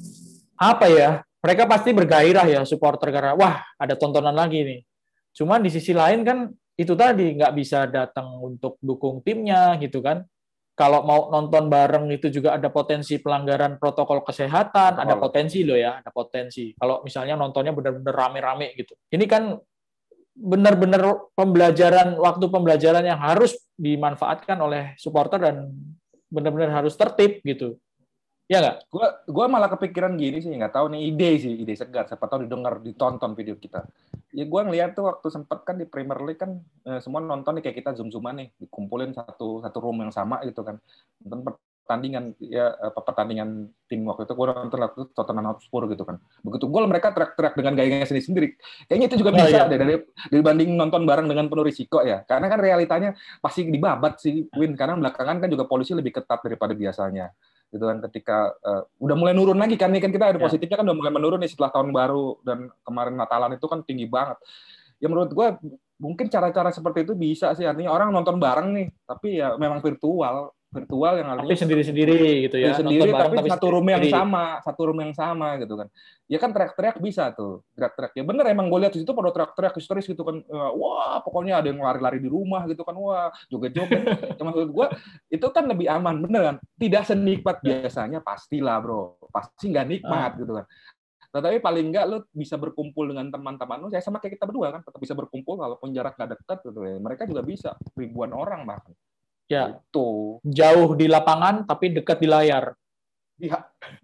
apa 0.60 0.86
ya? 0.92 1.24
Mereka 1.40 1.64
pasti 1.72 1.96
bergairah 1.96 2.46
ya 2.52 2.62
supporter 2.68 3.16
karena 3.16 3.34
wah 3.34 3.64
ada 3.80 3.96
tontonan 3.96 4.36
lagi 4.36 4.60
nih. 4.62 4.80
Cuman 5.32 5.64
di 5.64 5.72
sisi 5.72 5.96
lain 5.96 6.28
kan 6.28 6.52
itu 6.76 6.94
tadi 7.00 7.36
nggak 7.40 7.54
bisa 7.56 7.88
datang 7.88 8.44
untuk 8.44 8.76
dukung 8.84 9.24
timnya 9.24 9.80
gitu 9.80 10.04
kan. 10.04 10.24
Kalau 10.80 11.04
mau 11.04 11.28
nonton 11.28 11.68
bareng 11.68 12.08
itu 12.08 12.32
juga 12.32 12.56
ada 12.56 12.72
potensi 12.72 13.20
pelanggaran 13.20 13.76
protokol 13.76 14.24
kesehatan, 14.24 14.96
ada 14.96 15.20
potensi 15.20 15.68
loh 15.68 15.76
ya, 15.76 16.00
ada 16.00 16.08
potensi. 16.08 16.72
Kalau 16.72 17.04
misalnya 17.04 17.36
nontonnya 17.36 17.76
benar-benar 17.76 18.16
rame-rame 18.16 18.80
gitu. 18.80 18.96
Ini 19.12 19.28
kan 19.28 19.60
benar-benar 20.40 21.36
pembelajaran 21.36 22.16
waktu 22.16 22.48
pembelajaran 22.48 23.04
yang 23.04 23.20
harus 23.20 23.60
dimanfaatkan 23.76 24.56
oleh 24.56 24.96
supporter 24.96 25.44
dan 25.44 25.68
benar-benar 26.32 26.80
harus 26.80 26.96
tertib 26.96 27.44
gitu. 27.44 27.76
Ya 28.50 28.66
nggak? 28.66 28.90
Gua 28.90 29.08
gua 29.30 29.46
malah 29.46 29.70
kepikiran 29.70 30.18
gini 30.18 30.42
sih, 30.42 30.50
nggak 30.50 30.74
tahu 30.74 30.90
nih 30.90 31.14
ide 31.14 31.30
sih, 31.38 31.54
ide 31.54 31.78
segar. 31.78 32.10
Siapa 32.10 32.26
tahu 32.26 32.50
didengar, 32.50 32.82
ditonton 32.82 33.38
video 33.38 33.54
kita. 33.54 33.86
Ya 34.34 34.50
gua 34.50 34.66
ngeliat 34.66 34.98
tuh 34.98 35.06
waktu 35.06 35.30
sempet 35.30 35.62
kan 35.62 35.78
di 35.78 35.86
Premier 35.86 36.18
League 36.26 36.42
kan 36.42 36.58
eh, 36.90 36.98
semua 36.98 37.22
nonton 37.22 37.62
nih 37.62 37.70
kayak 37.70 37.78
kita 37.86 37.94
zoom 37.94 38.10
zooman 38.10 38.42
nih, 38.42 38.50
dikumpulin 38.58 39.14
satu 39.14 39.62
satu 39.62 39.78
room 39.78 40.02
yang 40.02 40.10
sama 40.10 40.42
gitu 40.42 40.66
kan. 40.66 40.82
Nonton 41.22 41.54
pertandingan 41.90 42.38
ya 42.38 42.70
apa 42.86 43.02
pertandingan 43.02 43.74
tim 43.90 44.06
waktu 44.06 44.30
itu 44.30 44.38
gue 44.38 44.46
nonton 44.46 44.78
waktu 44.78 45.10
Tottenham 45.10 45.50
Hotspur 45.50 45.90
gitu 45.90 46.06
kan 46.06 46.22
begitu 46.46 46.70
gol 46.70 46.86
mereka 46.86 47.10
teriak-teriak 47.10 47.58
dengan 47.58 47.74
gayanya 47.74 48.06
sendiri 48.06 48.26
sendiri 48.30 48.48
kayaknya 48.86 49.08
itu 49.10 49.18
juga 49.18 49.34
oh, 49.34 49.36
bisa 49.42 49.50
iya. 49.50 49.66
deh 49.66 49.80
dari 49.82 49.94
dibanding 50.30 50.78
nonton 50.78 51.02
bareng 51.10 51.26
dengan 51.26 51.50
penuh 51.50 51.66
risiko 51.66 52.06
ya 52.06 52.22
karena 52.30 52.46
kan 52.46 52.62
realitanya 52.62 53.18
pasti 53.42 53.66
dibabat 53.74 54.22
sih 54.22 54.46
Win 54.54 54.78
karena 54.78 55.02
belakangan 55.02 55.42
kan 55.42 55.50
juga 55.50 55.66
polisi 55.66 55.98
lebih 55.98 56.14
ketat 56.14 56.46
daripada 56.46 56.78
biasanya 56.78 57.34
gitu 57.70 57.86
kan 57.86 57.98
ketika 58.10 58.38
uh, 58.66 58.84
udah 58.98 59.16
mulai 59.16 59.34
nurun 59.38 59.58
lagi 59.58 59.78
kan 59.78 59.94
nih 59.94 60.02
kan 60.02 60.10
kita 60.10 60.34
ada 60.34 60.40
ya. 60.42 60.46
positifnya 60.50 60.78
kan 60.82 60.86
udah 60.90 60.98
mulai 60.98 61.14
menurun 61.14 61.40
nih 61.42 61.52
setelah 61.54 61.70
tahun 61.70 61.94
baru 61.94 62.42
dan 62.42 62.74
kemarin 62.82 63.14
Natalan 63.14 63.54
itu 63.54 63.66
kan 63.70 63.86
tinggi 63.86 64.10
banget 64.10 64.42
ya 64.98 65.08
menurut 65.08 65.30
gue 65.32 65.48
mungkin 66.02 66.26
cara-cara 66.32 66.74
seperti 66.74 67.06
itu 67.06 67.14
bisa 67.14 67.54
sih 67.54 67.68
artinya 67.68 67.94
orang 67.94 68.10
nonton 68.10 68.42
bareng 68.42 68.74
nih 68.74 68.88
tapi 69.06 69.38
ya 69.38 69.54
memang 69.56 69.86
virtual 69.86 70.50
virtual 70.70 71.14
yang 71.18 71.30
artinya 71.34 71.50
tapi 71.50 71.62
sendiri-sendiri 71.66 72.46
gitu 72.46 72.58
ya 72.62 72.78
sendiri 72.78 73.10
tapi, 73.10 73.42
tapi 73.42 73.50
satu 73.50 73.68
room 73.74 73.90
yang 73.90 74.06
sama 74.06 74.62
satu 74.62 74.82
room 74.86 75.00
yang 75.02 75.14
sama 75.18 75.58
gitu 75.58 75.74
kan. 75.74 75.90
Ya 76.30 76.38
kan 76.38 76.54
teriak-teriak 76.54 77.02
bisa 77.02 77.34
tuh 77.34 77.66
teriak-teriak. 77.74 78.14
Ya 78.14 78.22
bener 78.22 78.46
emang 78.54 78.70
gue 78.70 78.80
lihat 78.86 78.94
di 78.94 79.02
situ 79.02 79.10
pada 79.18 79.34
teriak-teriak 79.34 79.74
historis 79.74 80.06
gitu 80.06 80.22
kan. 80.22 80.46
Eh, 80.46 80.72
wah 80.78 81.18
pokoknya 81.26 81.66
ada 81.66 81.74
yang 81.74 81.82
lari-lari 81.82 82.22
di 82.22 82.30
rumah 82.30 82.70
gitu 82.70 82.86
kan. 82.86 82.94
Wah 82.94 83.34
joget-joget. 83.50 84.02
Ya, 84.40 84.48
maksud 84.48 84.72
gue 84.72 84.88
itu 85.36 85.48
kan 85.52 85.68
lebih 85.68 85.90
aman 85.90 86.22
bener 86.24 86.42
kan? 86.54 86.56
Tidak 86.80 87.04
senikmat 87.04 87.60
biasanya 87.66 88.22
pastilah 88.22 88.78
bro. 88.80 89.18
Pasti 89.34 89.74
nggak 89.74 89.88
nikmat 89.90 90.32
ah. 90.32 90.38
gitu 90.38 90.54
kan. 90.54 90.66
Tetapi 91.30 91.58
paling 91.62 91.94
enggak 91.94 92.06
lo 92.10 92.26
bisa 92.34 92.58
berkumpul 92.58 93.10
dengan 93.10 93.30
teman-teman 93.30 93.86
lo, 93.86 93.88
saya 93.94 94.02
sama 94.02 94.18
kayak 94.18 94.42
kita 94.42 94.50
berdua 94.50 94.74
kan, 94.74 94.82
tetap 94.82 94.98
bisa 94.98 95.14
berkumpul 95.14 95.62
walaupun 95.62 95.94
jarak 95.94 96.18
nggak 96.18 96.42
dekat 96.42 96.58
gitu 96.66 96.80
ya. 96.82 96.98
Mereka 96.98 97.24
juga 97.30 97.42
bisa 97.46 97.70
ribuan 97.94 98.34
orang 98.34 98.66
bahkan. 98.66 98.94
Ya. 99.50 99.82
Itu. 99.82 100.38
Jauh 100.46 100.94
di 100.94 101.10
lapangan 101.10 101.66
tapi 101.66 101.92
dekat 101.92 102.22
di 102.22 102.30
layar. 102.30 102.78
di 103.40 103.48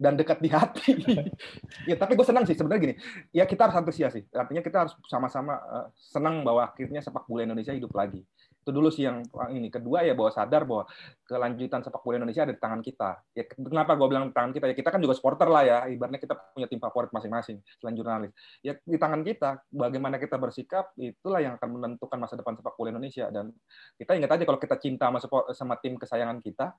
dan 0.00 0.16
dekat 0.16 0.40
di 0.40 0.48
hati. 0.48 0.96
ya 1.92 2.00
tapi 2.00 2.16
gue 2.16 2.24
senang 2.24 2.48
sih 2.48 2.56
sebenarnya 2.56 2.82
gini. 2.88 2.94
Ya 3.36 3.44
kita 3.44 3.68
harus 3.68 3.76
antusias 3.76 4.16
sih. 4.16 4.24
Artinya 4.32 4.64
kita 4.64 4.88
harus 4.88 4.96
sama-sama 5.12 5.60
uh, 5.60 5.86
senang 5.92 6.40
bahwa 6.40 6.64
akhirnya 6.64 7.04
sepak 7.04 7.28
bola 7.28 7.44
Indonesia 7.44 7.76
hidup 7.76 7.92
lagi. 7.92 8.24
Itu 8.66 8.74
dulu 8.74 8.90
sih 8.90 9.06
yang 9.06 9.22
ini. 9.54 9.70
Kedua 9.70 10.02
ya 10.02 10.10
bahwa 10.18 10.34
sadar 10.34 10.66
bahwa 10.66 10.90
kelanjutan 11.22 11.86
sepak 11.86 12.02
bola 12.02 12.18
Indonesia 12.18 12.42
ada 12.42 12.50
di 12.50 12.58
tangan 12.58 12.82
kita. 12.82 13.22
Ya 13.30 13.46
kenapa 13.46 13.94
gue 13.94 14.10
bilang 14.10 14.34
tangan 14.34 14.50
kita? 14.50 14.66
Ya 14.66 14.74
kita 14.74 14.90
kan 14.90 14.98
juga 14.98 15.14
supporter 15.14 15.46
lah 15.46 15.62
ya. 15.62 15.78
Ibaratnya 15.86 16.18
kita 16.18 16.34
punya 16.50 16.66
tim 16.66 16.82
favorit 16.82 17.14
masing-masing 17.14 17.62
selain 17.78 17.94
jurnalis. 17.94 18.34
Ya 18.66 18.74
di 18.82 18.98
tangan 18.98 19.22
kita. 19.22 19.62
Bagaimana 19.70 20.18
kita 20.18 20.34
bersikap 20.34 20.90
itulah 20.98 21.38
yang 21.38 21.54
akan 21.62 21.78
menentukan 21.78 22.18
masa 22.18 22.34
depan 22.34 22.58
sepak 22.58 22.74
bola 22.74 22.90
Indonesia. 22.90 23.30
Dan 23.30 23.54
kita 23.94 24.18
ingat 24.18 24.34
aja 24.34 24.42
kalau 24.42 24.58
kita 24.58 24.74
cinta 24.82 25.14
sama, 25.14 25.22
sama 25.54 25.74
tim 25.78 25.94
kesayangan 25.94 26.42
kita, 26.42 26.74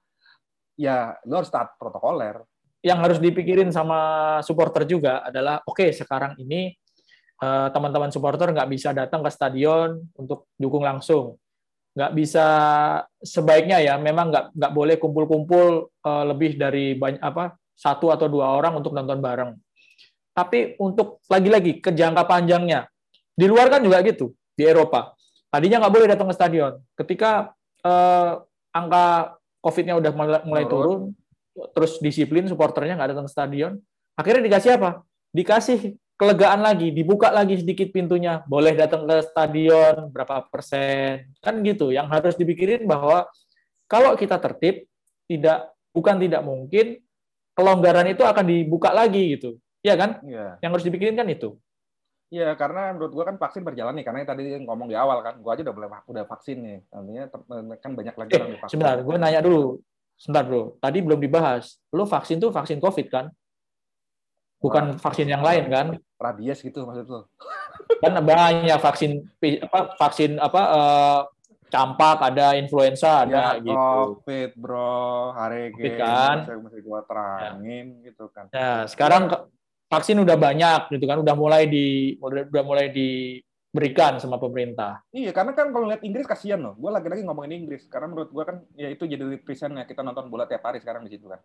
ya 0.75 1.15
lo 1.23 1.39
harus 1.39 1.47
taat 1.47 1.79
protokoler. 1.79 2.43
Yang 2.83 2.99
harus 2.99 3.19
dipikirin 3.23 3.71
sama 3.71 3.99
supporter 4.43 4.83
juga 4.83 5.23
adalah, 5.23 5.63
oke 5.63 5.87
okay, 5.87 5.95
sekarang 5.95 6.35
ini 6.43 6.75
eh, 7.39 7.67
teman-teman 7.71 8.11
supporter 8.11 8.51
nggak 8.51 8.67
bisa 8.75 8.91
datang 8.91 9.23
ke 9.23 9.31
stadion 9.31 10.03
untuk 10.19 10.51
dukung 10.59 10.83
langsung 10.83 11.39
nggak 11.97 12.13
bisa 12.13 12.45
sebaiknya 13.17 13.81
ya 13.81 13.97
memang 13.97 14.29
nggak 14.29 14.45
nggak 14.53 14.73
boleh 14.77 14.95
kumpul-kumpul 15.01 15.89
uh, 16.05 16.23
lebih 16.29 16.53
dari 16.53 16.93
banyak 16.93 17.17
apa 17.17 17.57
satu 17.73 18.13
atau 18.13 18.29
dua 18.29 18.53
orang 18.53 18.77
untuk 18.77 18.93
nonton 18.93 19.17
bareng. 19.17 19.57
Tapi 20.37 20.77
untuk 20.77 21.25
lagi-lagi 21.25 21.81
ke 21.81 21.89
jangka 21.89 22.29
panjangnya 22.29 22.85
di 23.33 23.49
luar 23.49 23.73
kan 23.73 23.81
juga 23.81 24.05
gitu 24.05 24.37
di 24.53 24.61
Eropa. 24.61 25.17
Tadinya 25.49 25.81
nggak 25.81 25.93
boleh 25.97 26.07
datang 26.13 26.29
ke 26.29 26.35
stadion. 26.37 26.77
Ketika 26.93 27.49
uh, 27.81 28.45
angka 28.69 29.37
COVID-nya 29.65 29.97
udah 29.97 30.11
mulai, 30.13 30.41
mulai 30.45 30.65
turun, 30.69 31.17
terus 31.73 31.97
disiplin 31.97 32.45
supporternya 32.45 32.93
nggak 32.93 33.17
datang 33.17 33.25
ke 33.25 33.33
stadion, 33.33 33.73
akhirnya 34.13 34.45
dikasih 34.45 34.77
apa? 34.77 35.01
Dikasih 35.33 35.97
kelegaan 36.17 36.65
lagi, 36.65 36.89
dibuka 36.89 37.29
lagi 37.29 37.61
sedikit 37.61 37.93
pintunya, 37.93 38.41
boleh 38.49 38.73
datang 38.73 39.05
ke 39.05 39.21
stadion 39.21 40.09
berapa 40.09 40.49
persen, 40.49 41.29
kan 41.39 41.61
gitu. 41.61 41.93
Yang 41.93 42.07
harus 42.09 42.35
dipikirin 42.35 42.89
bahwa 42.89 43.29
kalau 43.85 44.17
kita 44.17 44.41
tertib, 44.41 44.89
tidak 45.29 45.71
bukan 45.93 46.17
tidak 46.17 46.41
mungkin 46.41 46.99
kelonggaran 47.53 48.09
itu 48.09 48.25
akan 48.25 48.45
dibuka 48.49 48.89
lagi 48.89 49.37
gitu, 49.37 49.61
ya 49.85 49.93
kan? 49.93 50.19
Ya. 50.25 50.57
Yang 50.59 50.71
harus 50.73 50.85
dipikirin 50.89 51.13
kan 51.13 51.29
itu. 51.29 51.55
Iya, 52.27 52.59
karena 52.59 52.91
menurut 52.91 53.13
gua 53.15 53.25
kan 53.31 53.37
vaksin 53.39 53.63
berjalan 53.63 53.95
nih, 53.95 54.03
karena 54.03 54.27
tadi 54.27 54.59
ngomong 54.59 54.91
di 54.91 54.97
awal 54.99 55.23
kan, 55.23 55.39
gua 55.39 55.55
aja 55.55 55.63
udah 55.63 55.75
boleh 55.77 55.89
udah 56.11 56.23
vaksin 56.27 56.57
nih, 56.59 56.77
artinya 56.91 57.23
kan 57.79 57.91
banyak 57.95 58.15
lagi 58.19 58.31
eh, 58.33 58.37
orang 58.41 58.51
divaksin. 58.57 58.73
Sebentar, 58.75 58.97
gue 58.99 59.15
nanya 59.15 59.39
dulu, 59.39 59.79
sebentar 60.19 60.43
bro, 60.43 60.75
tadi 60.83 60.97
belum 60.99 61.19
dibahas, 61.23 61.79
lo 61.93 62.03
vaksin 62.03 62.41
tuh 62.41 62.51
vaksin 62.51 62.83
COVID 62.83 63.07
kan? 63.07 63.31
Bukan 64.57 64.97
vaksin 64.97 65.29
yang 65.29 65.45
lain 65.45 65.69
kan? 65.69 65.87
rabies 66.17 66.59
gitu 66.65 66.83
maksud 66.83 67.05
lo? 67.07 67.21
Kan 68.01 68.17
banyak 68.25 68.77
vaksin 68.81 69.29
apa 69.61 69.79
vaksin 69.95 70.41
apa 70.41 70.61
uh, 70.73 71.21
campak 71.69 72.17
ada 72.33 72.57
influenza 72.57 73.27
ada 73.27 73.59
ya, 73.59 73.61
gitu. 73.61 73.75
Covid 73.75 74.49
bro, 74.57 75.35
hari 75.37 75.71
ini 75.77 75.89
kan 75.99 76.47
masih 76.63 76.81
gua 76.81 77.05
terangin 77.05 78.01
ya. 78.01 78.11
gitu 78.11 78.25
kan. 78.33 78.45
Ya 78.49 78.89
sekarang 78.89 79.29
vaksin 79.87 80.17
udah 80.19 80.35
banyak 80.35 80.81
gitu 80.97 81.05
kan, 81.05 81.21
udah 81.21 81.35
mulai 81.37 81.69
di 81.69 82.17
udah 82.19 82.63
mulai 82.65 82.89
diberikan 83.77 84.17
sama 84.17 84.41
pemerintah. 84.41 85.05
Iya, 85.13 85.29
karena 85.29 85.53
kan 85.53 85.69
kalau 85.69 85.85
lihat 85.85 86.01
Inggris 86.01 86.25
kasihan 86.25 86.57
loh. 86.57 86.73
Gue 86.73 86.89
lagi-lagi 86.89 87.21
ngomongin 87.21 87.61
Inggris 87.61 87.85
karena 87.85 88.09
menurut 88.09 88.33
gue 88.33 88.41
kan 88.41 88.57
ya 88.73 88.89
itu 88.89 89.05
jadi 89.05 89.21
represent 89.21 89.77
ya 89.77 89.85
kita 89.85 90.01
nonton 90.01 90.33
bola 90.33 90.49
tiap 90.49 90.65
hari 90.65 90.81
sekarang 90.81 91.05
di 91.05 91.13
situ 91.13 91.29
kan 91.29 91.37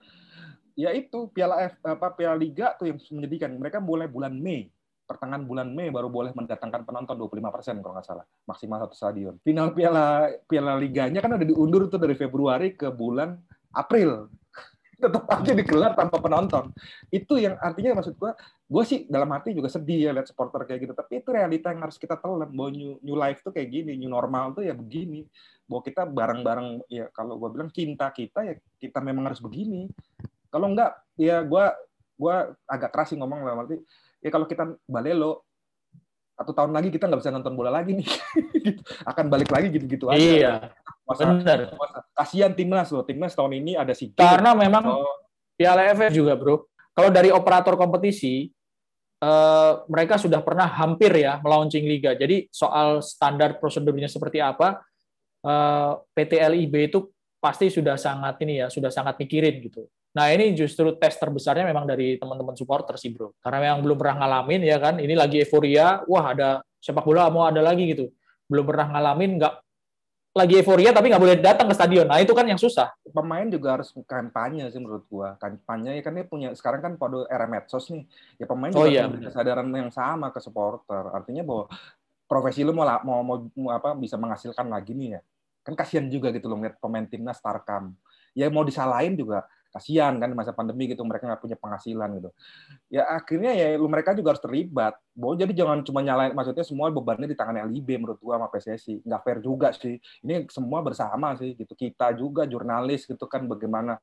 ya 0.76 0.90
itu 0.92 1.28
Piala 1.32 1.68
F, 1.68 1.80
apa 1.84 2.16
Piala 2.16 2.36
Liga 2.36 2.72
tuh 2.76 2.88
yang 2.88 2.98
menyedihkan. 2.98 3.52
Mereka 3.56 3.78
mulai 3.84 4.08
bulan 4.08 4.32
Mei, 4.32 4.68
pertengahan 5.04 5.44
bulan 5.44 5.68
Mei 5.72 5.92
baru 5.92 6.08
boleh 6.08 6.32
mendatangkan 6.32 6.88
penonton 6.88 7.16
25 7.20 7.54
persen 7.54 7.74
kalau 7.84 7.94
nggak 7.96 8.06
salah, 8.06 8.24
maksimal 8.48 8.80
satu 8.88 8.96
stadion. 8.96 9.34
Final 9.44 9.76
Piala 9.76 10.32
Piala 10.48 10.72
Liganya 10.80 11.20
kan 11.20 11.36
udah 11.36 11.46
diundur 11.46 11.88
tuh 11.92 12.00
dari 12.00 12.16
Februari 12.16 12.72
ke 12.72 12.88
bulan 12.88 13.36
April. 13.76 14.32
Tetap 15.02 15.26
aja 15.28 15.52
digelar 15.52 15.92
tanpa 15.98 16.22
penonton. 16.22 16.70
Itu 17.10 17.36
yang 17.36 17.58
artinya 17.58 18.00
maksud 18.00 18.16
gue, 18.16 18.32
gue 18.72 18.84
sih 18.88 19.04
dalam 19.04 19.28
hati 19.36 19.52
juga 19.52 19.68
sedih 19.68 20.08
ya 20.08 20.10
lihat 20.16 20.32
supporter 20.32 20.64
kayak 20.64 20.88
gitu. 20.88 20.94
Tapi 20.96 21.20
itu 21.20 21.28
realita 21.28 21.68
yang 21.68 21.84
harus 21.84 22.00
kita 22.00 22.16
telan 22.16 22.48
bahwa 22.48 22.72
new, 22.72 22.96
new 23.04 23.16
life 23.20 23.44
tuh 23.44 23.52
kayak 23.52 23.68
gini, 23.68 24.00
new 24.00 24.08
normal 24.08 24.56
tuh 24.56 24.64
ya 24.64 24.72
begini. 24.72 25.28
Bahwa 25.68 25.84
kita 25.84 26.08
bareng-bareng 26.08 26.88
ya 26.88 27.12
kalau 27.12 27.36
gue 27.36 27.48
bilang 27.52 27.68
cinta 27.68 28.08
kita 28.08 28.48
ya 28.48 28.54
kita 28.80 29.04
memang 29.04 29.28
harus 29.28 29.44
begini 29.44 29.92
kalau 30.52 30.68
enggak, 30.68 30.92
ya 31.16 31.40
gue 31.40 31.64
gua 32.20 32.52
agak 32.68 32.92
keras 32.92 33.16
sih 33.16 33.18
ngomong 33.18 33.40
lah. 33.40 33.56
Berarti 33.56 33.80
ya 34.20 34.28
kalau 34.28 34.44
kita 34.44 34.68
balelo 34.84 35.48
satu 36.36 36.52
tahun 36.52 36.76
lagi 36.76 36.92
kita 36.92 37.08
nggak 37.08 37.20
bisa 37.24 37.32
nonton 37.32 37.56
bola 37.56 37.72
lagi 37.72 37.96
nih. 37.96 38.08
Gitu. 38.62 38.78
Akan 39.02 39.26
balik 39.26 39.50
lagi 39.50 39.74
gitu-gitu 39.74 40.06
aja. 40.06 40.22
Iya. 40.22 40.52
Masa, 41.02 41.26
benar. 41.26 41.74
kasihan 42.14 42.54
timnas 42.54 42.94
loh. 42.94 43.02
Timnas 43.02 43.34
tahun 43.34 43.58
ini 43.58 43.74
ada 43.74 43.90
sih. 43.90 44.14
Karena 44.14 44.54
memang 44.54 44.86
oh. 44.86 45.18
Piala 45.58 45.90
AFF 45.90 46.14
juga, 46.14 46.38
Bro. 46.38 46.70
Kalau 46.94 47.10
dari 47.10 47.34
operator 47.34 47.74
kompetisi 47.74 48.54
Uh, 49.22 49.86
mereka 49.86 50.18
sudah 50.18 50.42
pernah 50.42 50.66
hampir 50.66 51.14
ya 51.14 51.38
melaunching 51.38 51.86
liga. 51.86 52.10
Jadi 52.18 52.50
soal 52.50 52.98
standar 52.98 53.62
prosedurnya 53.62 54.10
seperti 54.10 54.42
apa, 54.42 54.82
uh, 55.46 55.94
eh, 56.02 56.26
PT 56.26 56.42
LIB 56.42 56.74
itu 56.90 57.06
pasti 57.38 57.70
sudah 57.70 57.94
sangat 57.94 58.42
ini 58.42 58.58
ya, 58.58 58.66
sudah 58.66 58.90
sangat 58.90 59.22
mikirin 59.22 59.62
gitu. 59.62 59.86
Nah 60.18 60.26
ini 60.34 60.58
justru 60.58 60.98
tes 60.98 61.14
terbesarnya 61.16 61.62
memang 61.62 61.86
dari 61.86 62.18
teman-teman 62.18 62.58
supporter 62.58 62.98
sih 62.98 63.14
bro. 63.14 63.30
Karena 63.38 63.74
yang 63.74 63.86
belum 63.86 63.94
pernah 63.94 64.26
ngalamin 64.26 64.60
ya 64.66 64.82
kan, 64.82 64.98
ini 64.98 65.14
lagi 65.14 65.38
euforia, 65.46 66.02
wah 66.10 66.34
ada 66.34 66.58
sepak 66.82 67.06
bola 67.06 67.30
mau 67.30 67.46
ada 67.46 67.62
lagi 67.62 67.94
gitu. 67.94 68.10
Belum 68.50 68.66
pernah 68.66 68.90
ngalamin, 68.90 69.38
nggak 69.38 69.54
lagi 70.32 70.56
euforia 70.56 70.96
tapi 70.96 71.12
nggak 71.12 71.22
boleh 71.22 71.36
datang 71.38 71.68
ke 71.68 71.74
stadion. 71.76 72.08
Nah 72.08 72.18
itu 72.24 72.32
kan 72.32 72.48
yang 72.48 72.56
susah. 72.56 72.88
Pemain 73.12 73.44
juga 73.52 73.76
harus 73.76 73.92
kampanye 74.08 74.64
sih 74.72 74.80
menurut 74.80 75.04
gua. 75.12 75.36
Kampanye 75.36 76.00
ya 76.00 76.02
kan 76.02 76.16
dia 76.16 76.24
punya 76.24 76.48
sekarang 76.56 76.80
kan 76.80 76.92
pada 76.96 77.28
era 77.28 77.44
medsos 77.44 77.92
nih. 77.92 78.08
Ya 78.40 78.48
pemain 78.48 78.72
oh, 78.72 78.88
juga 78.88 78.88
iya, 78.88 79.04
punya 79.12 79.28
kesadaran 79.28 79.68
yang 79.68 79.92
sama 79.92 80.32
ke 80.32 80.40
supporter. 80.40 81.12
Artinya 81.12 81.44
bahwa 81.44 81.68
profesi 82.24 82.64
lu 82.64 82.72
mau 82.72 82.88
mau, 83.04 83.20
mau, 83.20 83.36
mau 83.52 83.70
apa 83.76 83.92
bisa 83.92 84.16
menghasilkan 84.16 84.72
lagi 84.72 84.96
nih 84.96 85.08
ya. 85.16 85.20
Kan 85.62 85.76
kasihan 85.76 86.08
juga 86.08 86.32
gitu 86.32 86.48
loh 86.48 86.56
ngeliat 86.64 86.80
pemain 86.80 87.04
timnas 87.04 87.36
Tarkam. 87.38 87.92
Ya 88.32 88.48
mau 88.48 88.64
disalahin 88.64 89.12
juga 89.12 89.44
kasihan 89.72 90.14
kan 90.20 90.28
masa 90.36 90.52
pandemi 90.52 90.84
gitu 90.84 91.00
mereka 91.02 91.24
nggak 91.24 91.40
punya 91.40 91.56
penghasilan 91.56 92.08
gitu 92.20 92.30
ya 92.92 93.08
akhirnya 93.08 93.56
ya 93.56 93.72
lu 93.80 93.88
mereka 93.88 94.12
juga 94.12 94.36
harus 94.36 94.44
terlibat 94.44 94.94
bahwa 95.16 95.34
jadi 95.40 95.52
jangan 95.56 95.80
cuma 95.80 96.04
nyalain 96.04 96.36
maksudnya 96.36 96.60
semua 96.62 96.92
bebannya 96.92 97.24
di 97.24 97.36
tangan 97.36 97.64
LIB 97.72 98.04
menurut 98.04 98.20
gua 98.20 98.36
sama 98.36 98.48
PSSI 98.52 99.00
nggak 99.02 99.20
fair 99.24 99.38
juga 99.40 99.72
sih 99.72 99.96
ini 100.22 100.44
semua 100.52 100.84
bersama 100.84 101.32
sih 101.40 101.56
gitu 101.56 101.72
kita 101.72 102.12
juga 102.12 102.44
jurnalis 102.44 103.08
gitu 103.08 103.24
kan 103.24 103.48
bagaimana 103.48 103.96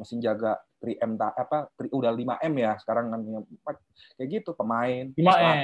mesin 0.00 0.20
jaga 0.20 0.56
3M 0.80 1.20
apa 1.20 1.68
3, 1.76 1.92
udah 1.92 2.10
5M 2.16 2.52
ya 2.56 2.72
sekarang 2.80 3.12
kan 3.12 3.20
kayak 4.16 4.28
gitu 4.40 4.56
pemain 4.56 5.12
5M 5.12 5.56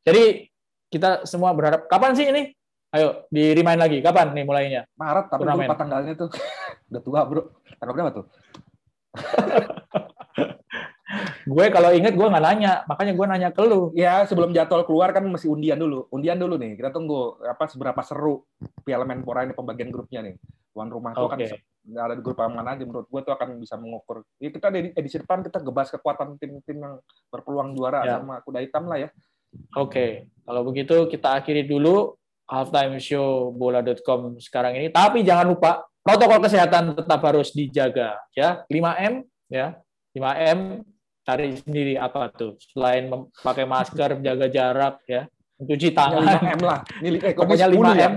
jadi 0.00 0.48
kita 0.88 1.28
semua 1.28 1.52
berharap 1.52 1.84
kapan 1.92 2.16
sih 2.16 2.28
ini 2.32 2.56
Ayo, 2.94 3.26
di 3.26 3.50
remind 3.50 3.82
lagi. 3.82 3.98
Kapan 3.98 4.30
nih 4.30 4.46
mulainya? 4.46 4.86
Maret, 4.94 5.26
tapi 5.26 5.42
lupa 5.42 5.74
tanggalnya 5.74 6.14
tuh. 6.14 6.30
Udah 6.94 7.02
tua, 7.02 7.20
bro. 7.26 7.42
Tanggal 7.82 7.90
berapa 7.90 8.10
tuh? 8.22 8.24
Gue 11.44 11.66
kalau 11.70 11.90
inget 11.94 12.14
gue 12.16 12.26
nggak 12.26 12.44
nanya, 12.44 12.82
makanya 12.88 13.12
gue 13.14 13.26
nanya 13.28 13.48
ke 13.54 13.62
lu. 13.62 13.92
Ya 13.94 14.24
sebelum 14.26 14.50
jadwal 14.50 14.82
keluar 14.88 15.12
kan 15.14 15.22
masih 15.28 15.52
undian 15.52 15.78
dulu, 15.78 16.08
undian 16.10 16.40
dulu 16.40 16.58
nih. 16.58 16.74
Kita 16.80 16.90
tunggu 16.90 17.38
apa 17.44 17.68
seberapa 17.70 18.00
seru 18.02 18.42
Piala 18.82 19.04
Menpora 19.06 19.44
ini 19.46 19.54
pembagian 19.54 19.92
grupnya 19.92 20.24
nih. 20.24 20.34
Tuan 20.74 20.90
rumah 20.90 21.14
tuh 21.14 21.30
okay. 21.30 21.54
kan 21.54 21.60
nggak 21.84 22.04
ada 22.08 22.14
di 22.16 22.22
grup 22.24 22.40
mana 22.40 22.72
aja 22.72 22.82
menurut 22.88 23.06
gue 23.12 23.20
tuh 23.20 23.32
akan 23.36 23.48
bisa 23.60 23.76
mengukur. 23.76 24.24
Ya, 24.40 24.48
kita 24.48 24.72
di 24.72 24.90
edisi 24.96 25.20
depan 25.20 25.44
kita 25.44 25.60
gebas 25.60 25.92
kekuatan 25.92 26.40
tim-tim 26.40 26.80
yang 26.80 26.96
berpeluang 27.28 27.76
juara 27.76 28.02
ya. 28.02 28.18
sama 28.18 28.40
kuda 28.40 28.64
hitam 28.64 28.88
lah 28.88 29.04
ya. 29.04 29.08
Oke, 29.78 29.86
okay. 29.86 30.10
kalau 30.42 30.66
begitu 30.66 31.06
kita 31.06 31.38
akhiri 31.38 31.62
dulu 31.62 32.18
halftime 32.50 32.98
show 32.98 33.52
bola.com 33.54 34.40
sekarang 34.40 34.80
ini. 34.80 34.88
Tapi 34.90 35.22
jangan 35.22 35.46
lupa 35.46 35.84
protokol 36.04 36.38
kesehatan 36.44 36.92
tetap 36.92 37.20
harus 37.24 37.50
dijaga 37.56 38.20
ya. 38.36 38.62
5M 38.68 39.24
ya. 39.48 39.80
5M 40.14 40.84
cari 41.24 41.56
sendiri 41.58 41.96
apa 41.96 42.28
tuh? 42.30 42.60
Selain 42.60 43.08
pakai 43.40 43.64
masker 43.64 44.20
jaga 44.20 44.46
jarak 44.52 45.00
ya. 45.08 45.24
Mencuci 45.56 45.96
tangan. 45.96 46.22
5M 46.28 46.60
lah. 46.60 46.80
Ini 47.00 47.18
eh, 47.24 47.32
pokoknya 47.32 47.66
5M 47.72 47.94
ya? 47.96 48.08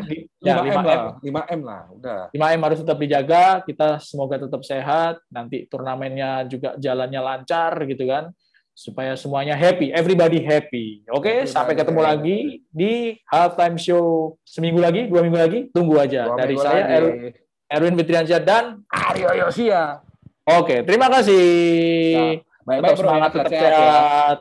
5M, 0.43 0.65
5M 0.67 0.83
lah. 0.83 0.97
5M 1.23 1.61
lah 1.63 1.81
udah. 1.95 2.21
5M 2.35 2.61
harus 2.67 2.79
tetap 2.83 2.97
dijaga. 2.99 3.43
Kita 3.63 3.87
semoga 4.03 4.35
tetap 4.35 4.61
sehat. 4.67 5.23
Nanti 5.31 5.65
turnamennya 5.71 6.43
juga 6.51 6.75
jalannya 6.75 7.21
lancar 7.23 7.71
gitu 7.87 8.03
kan. 8.03 8.35
Supaya 8.77 9.17
semuanya 9.17 9.57
happy. 9.57 9.89
Everybody 9.89 10.43
happy. 10.43 11.07
Oke 11.09 11.23
okay? 11.23 11.37
sampai 11.49 11.73
ketemu 11.73 12.01
happy. 12.03 12.09
lagi 12.13 12.37
di 12.69 12.93
halftime 13.31 13.77
show. 13.79 14.37
Seminggu 14.45 14.83
lagi? 14.83 15.09
Dua 15.09 15.23
minggu 15.25 15.39
lagi? 15.39 15.59
Tunggu 15.73 15.97
aja. 15.97 16.29
Dua 16.29 16.37
dari 16.37 16.55
saya 16.59 16.85
Erwin 17.67 17.99
Fitriansyah 17.99 18.41
dan 18.41 18.63
Aryo 18.87 19.31
Yosia. 19.35 19.99
Oke, 20.47 20.87
terima 20.87 21.11
kasih. 21.11 21.43
Ya, 22.15 22.25
Baik-baik 22.63 22.95
Tetap 22.95 22.99
bro, 22.99 23.03
ya. 23.03 23.11
semangat, 23.11 23.29
tetap 23.31 23.47
Sehat-sehat 23.47 23.71
ya. 23.71 23.79
sehat. 23.79 24.37